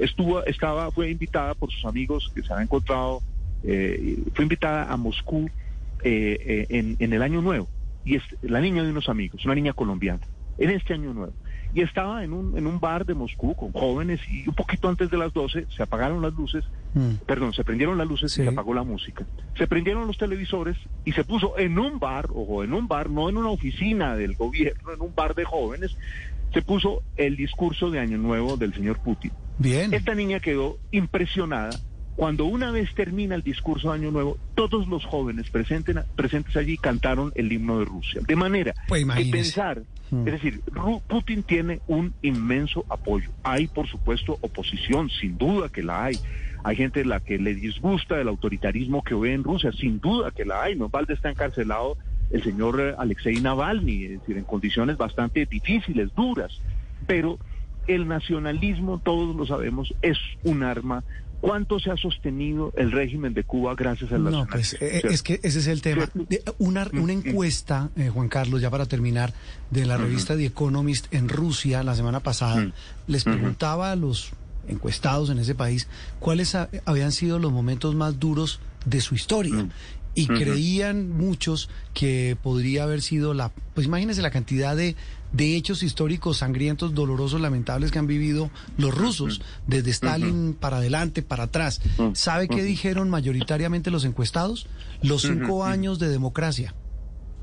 estuvo, 0.00 0.44
estaba, 0.44 0.90
fue 0.90 1.10
invitada 1.10 1.54
por 1.54 1.70
sus 1.70 1.84
amigos 1.84 2.30
que 2.34 2.42
se 2.42 2.52
habían 2.52 2.64
encontrado, 2.64 3.22
eh, 3.62 4.16
fue 4.34 4.44
invitada 4.44 4.90
a 4.90 4.96
Moscú 4.96 5.48
eh, 6.02 6.66
en, 6.68 6.96
en, 6.98 7.12
el 7.12 7.22
año 7.22 7.42
nuevo. 7.42 7.68
Y 8.04 8.16
es 8.16 8.22
la 8.42 8.60
niña 8.60 8.82
de 8.82 8.90
unos 8.90 9.08
amigos, 9.08 9.44
una 9.44 9.54
niña 9.54 9.72
colombiana, 9.72 10.20
en 10.58 10.70
este 10.70 10.94
año 10.94 11.12
nuevo. 11.14 11.34
Y 11.74 11.82
estaba 11.82 12.24
en 12.24 12.32
un, 12.32 12.58
en 12.58 12.66
un 12.66 12.80
bar 12.80 13.06
de 13.06 13.14
Moscú 13.14 13.54
con 13.54 13.72
jóvenes 13.72 14.20
y 14.28 14.48
un 14.48 14.54
poquito 14.54 14.88
antes 14.88 15.10
de 15.10 15.16
las 15.16 15.32
12 15.32 15.66
se 15.74 15.82
apagaron 15.82 16.20
las 16.20 16.34
luces, 16.34 16.64
mm. 16.94 17.26
perdón, 17.26 17.52
se 17.52 17.62
prendieron 17.64 17.96
las 17.96 18.08
luces 18.08 18.32
y 18.32 18.42
se 18.42 18.48
apagó 18.48 18.74
la 18.74 18.82
música. 18.82 19.24
Se 19.56 19.66
prendieron 19.66 20.06
los 20.06 20.18
televisores 20.18 20.76
y 21.04 21.12
se 21.12 21.24
puso 21.24 21.58
en 21.58 21.78
un 21.78 21.98
bar, 22.00 22.26
ojo, 22.34 22.64
en 22.64 22.72
un 22.72 22.88
bar, 22.88 23.08
no 23.08 23.28
en 23.28 23.36
una 23.36 23.50
oficina 23.50 24.16
del 24.16 24.34
gobierno, 24.34 24.92
en 24.92 25.00
un 25.00 25.14
bar 25.14 25.34
de 25.34 25.44
jóvenes, 25.44 25.96
se 26.52 26.62
puso 26.62 27.02
el 27.16 27.36
discurso 27.36 27.90
de 27.90 28.00
Año 28.00 28.18
Nuevo 28.18 28.56
del 28.56 28.74
señor 28.74 28.98
Putin. 28.98 29.32
Bien. 29.58 29.94
Esta 29.94 30.14
niña 30.14 30.40
quedó 30.40 30.78
impresionada 30.90 31.70
cuando 32.20 32.44
una 32.44 32.70
vez 32.70 32.94
termina 32.94 33.34
el 33.34 33.42
discurso 33.42 33.88
de 33.88 33.94
Año 33.94 34.10
Nuevo, 34.10 34.36
todos 34.54 34.86
los 34.88 35.06
jóvenes 35.06 35.48
presentes, 35.48 35.96
presentes 36.16 36.54
allí 36.54 36.76
cantaron 36.76 37.32
el 37.34 37.50
himno 37.50 37.78
de 37.78 37.86
Rusia. 37.86 38.20
De 38.26 38.36
manera 38.36 38.74
pues 38.88 39.06
que 39.06 39.24
pensar, 39.26 39.84
hmm. 40.10 40.26
es 40.26 40.34
decir, 40.34 40.60
Putin 41.08 41.42
tiene 41.42 41.80
un 41.86 42.12
inmenso 42.22 42.84
apoyo. 42.88 43.30
Hay, 43.42 43.66
por 43.66 43.88
supuesto, 43.88 44.38
oposición, 44.40 45.10
sin 45.10 45.38
duda 45.38 45.68
que 45.68 45.82
la 45.82 46.04
hay. 46.04 46.18
Hay 46.62 46.76
gente 46.76 47.00
a 47.00 47.04
la 47.04 47.20
que 47.20 47.38
le 47.38 47.54
disgusta 47.54 48.20
el 48.20 48.28
autoritarismo 48.28 49.02
que 49.02 49.14
ve 49.14 49.32
en 49.32 49.44
Rusia, 49.44 49.72
sin 49.72 50.00
duda 50.00 50.30
que 50.30 50.44
la 50.44 50.62
hay. 50.62 50.76
No 50.76 50.88
valde 50.88 51.14
está 51.14 51.30
encarcelado 51.30 51.96
el 52.30 52.42
señor 52.42 52.80
eh, 52.80 52.94
Alexei 52.98 53.40
Navalny, 53.40 54.04
es 54.04 54.20
decir, 54.20 54.36
en 54.36 54.44
condiciones 54.44 54.96
bastante 54.96 55.46
difíciles, 55.46 56.14
duras. 56.14 56.60
Pero 57.06 57.38
el 57.86 58.06
nacionalismo, 58.06 58.98
todos 58.98 59.34
lo 59.34 59.46
sabemos, 59.46 59.94
es 60.02 60.18
un 60.44 60.62
arma 60.62 61.02
¿Cuánto 61.40 61.78
se 61.78 61.90
ha 61.90 61.96
sostenido 61.96 62.72
el 62.76 62.92
régimen 62.92 63.32
de 63.32 63.44
Cuba 63.44 63.74
gracias 63.74 64.12
al 64.12 64.24
No, 64.24 64.46
pues 64.46 64.76
eh, 64.80 65.00
es 65.04 65.22
que 65.22 65.40
ese 65.42 65.60
es 65.60 65.66
el 65.66 65.80
tema. 65.80 66.08
Una, 66.58 66.88
una 66.92 67.12
encuesta, 67.12 67.90
eh, 67.96 68.10
Juan 68.10 68.28
Carlos, 68.28 68.60
ya 68.60 68.70
para 68.70 68.86
terminar, 68.86 69.32
de 69.70 69.86
la 69.86 69.96
revista 69.96 70.36
The 70.36 70.46
Economist 70.46 71.12
en 71.14 71.28
Rusia 71.28 71.82
la 71.82 71.94
semana 71.94 72.20
pasada, 72.20 72.70
les 73.06 73.24
preguntaba 73.24 73.90
a 73.90 73.96
los 73.96 74.32
encuestados 74.68 75.30
en 75.30 75.38
ese 75.38 75.54
país 75.54 75.88
cuáles 76.18 76.54
habían 76.84 77.12
sido 77.12 77.38
los 77.38 77.52
momentos 77.52 77.94
más 77.94 78.20
duros 78.20 78.60
de 78.84 79.00
su 79.00 79.14
historia. 79.14 79.66
Y 80.12 80.26
creían 80.26 81.08
muchos 81.08 81.70
que 81.94 82.36
podría 82.42 82.82
haber 82.82 83.00
sido 83.00 83.32
la, 83.32 83.52
pues 83.74 83.86
imagínense 83.86 84.20
la 84.20 84.30
cantidad 84.30 84.76
de, 84.76 84.96
de 85.32 85.56
hechos 85.56 85.82
históricos 85.82 86.38
sangrientos, 86.38 86.94
dolorosos, 86.94 87.40
lamentables 87.40 87.90
que 87.90 87.98
han 87.98 88.06
vivido 88.06 88.50
los 88.76 88.94
rusos, 88.94 89.42
desde 89.66 89.90
Stalin 89.90 90.54
para 90.54 90.78
adelante, 90.78 91.22
para 91.22 91.44
atrás. 91.44 91.80
¿Sabe 92.14 92.48
qué 92.48 92.62
dijeron 92.62 93.10
mayoritariamente 93.10 93.90
los 93.90 94.04
encuestados? 94.04 94.66
Los 95.02 95.22
cinco 95.22 95.64
años 95.64 95.98
de 95.98 96.08
democracia. 96.08 96.74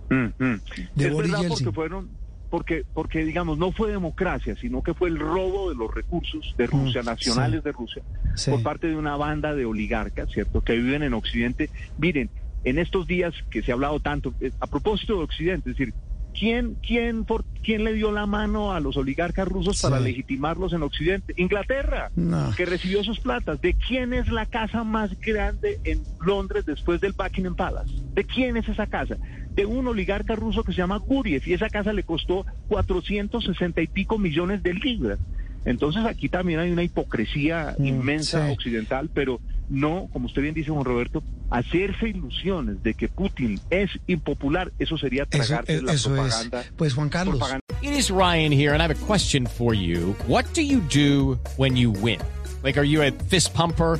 De 0.10 1.10
Boris 1.10 1.34
porque 1.50 1.72
fueron, 1.72 2.10
porque, 2.50 2.86
porque 2.94 3.26
digamos, 3.26 3.58
no 3.58 3.72
fue 3.72 3.92
democracia, 3.92 4.56
sino 4.60 4.82
que 4.82 4.94
fue 4.94 5.10
el 5.10 5.20
robo 5.20 5.70
de 5.70 5.76
los 5.76 5.94
recursos 5.94 6.56
de 6.58 6.68
Rusia, 6.68 7.04
nacionales 7.04 7.64
de 7.64 7.72
Rusia, 7.72 8.04
por 8.50 8.64
parte 8.64 8.88
de 8.88 8.96
una 8.96 9.16
banda 9.18 9.54
de 9.54 9.66
oligarcas, 9.66 10.32
¿cierto?, 10.32 10.64
que 10.64 10.74
viven 10.74 11.04
en 11.04 11.14
Occidente. 11.14 11.70
Miren, 11.98 12.30
en 12.64 12.80
estos 12.80 13.08
días 13.08 13.34
que 13.50 13.62
se 13.64 13.72
ha 13.72 13.76
hablado 13.76 14.00
tanto, 14.00 14.34
eh, 14.40 14.52
a 14.60 14.68
propósito 14.68 15.18
de 15.18 15.24
Occidente, 15.24 15.70
es 15.70 15.78
decir, 15.78 15.94
¿quién, 16.38 16.76
quién, 16.86 17.26
por, 17.26 17.44
quién 17.64 17.84
le 17.84 17.94
dio 17.94 18.12
la 18.12 18.26
mano 18.26 18.74
a 18.74 18.80
los 18.80 18.98
oligarcas 18.98 19.48
rusos 19.48 19.82
para 19.82 20.00
legitimarlos 20.00 20.74
en 20.74 20.84
Occidente? 20.84 21.34
Inglaterra, 21.38 22.12
que 22.56 22.66
recibió 22.66 23.04
sus 23.04 23.20
platas. 23.20 23.60
¿De 23.62 23.74
quién 23.74 24.14
es 24.14 24.30
la 24.30 24.46
casa 24.46 24.84
más 24.84 25.20
grande 25.20 25.80
en 25.84 26.04
Londres 26.26 26.66
después 26.66 27.02
del 27.02 27.14
Buckingham 27.14 27.56
Palace? 27.56 27.92
¿De 28.14 28.24
quién 28.24 28.58
es 28.58 28.68
esa 28.70 28.88
casa? 28.88 29.18
De 29.54 29.66
un 29.66 29.88
oligarca 29.88 30.36
ruso 30.36 30.64
que 30.64 30.72
se 30.72 30.78
llama 30.78 30.98
Guriev 30.98 31.42
y 31.46 31.54
esa 31.54 31.70
casa 31.70 31.92
le 31.94 32.04
costó 32.04 32.46
460 32.68 33.82
y 33.82 33.88
pico 33.88 34.18
millones 34.18 34.62
de 34.62 34.74
libras. 34.74 35.20
Entonces 35.66 36.06
aquí 36.06 36.30
también 36.30 36.60
hay 36.60 36.72
una 36.72 36.84
hipocresía 36.84 37.76
mm, 37.78 37.86
inmensa 37.86 38.50
occidental, 38.52 39.10
pero 39.14 39.42
no, 39.70 40.10
como 40.14 40.28
usted 40.28 40.42
bien 40.42 40.54
dice, 40.54 40.72
Juan 40.72 40.86
Roberto, 40.86 41.24
hacerse 41.50 42.10
ilusiones 42.10 42.82
de 42.84 42.94
que 42.94 43.08
Putin 43.08 43.60
es 43.70 43.90
impopular, 44.08 44.72
eso 44.80 44.98
sería 44.98 45.26
tragarse 45.26 45.76
eso, 45.76 45.86
la 45.86 45.94
eso 45.94 46.10
propaganda. 46.10 46.62
Es. 46.62 46.72
Pues 46.76 46.94
Juan 46.94 47.10
Carlos. 47.10 47.38
Propaganda. 47.38 47.64
It 47.82 47.92
is 47.92 48.10
Ryan 48.10 48.52
here, 48.52 48.74
and 48.74 48.82
I 48.82 48.88
have 48.88 48.92
a 48.92 49.06
question 49.06 49.46
for 49.46 49.74
you. 49.74 50.16
What 50.28 50.46
do 50.54 50.62
you 50.62 50.82
do 50.90 51.40
when 51.58 51.76
you 51.76 51.92
win? 51.92 52.20
Like, 52.64 52.78
are 52.78 52.86
you 52.86 53.02
a 53.02 53.12
fist 53.12 53.54
pumper? 53.54 54.00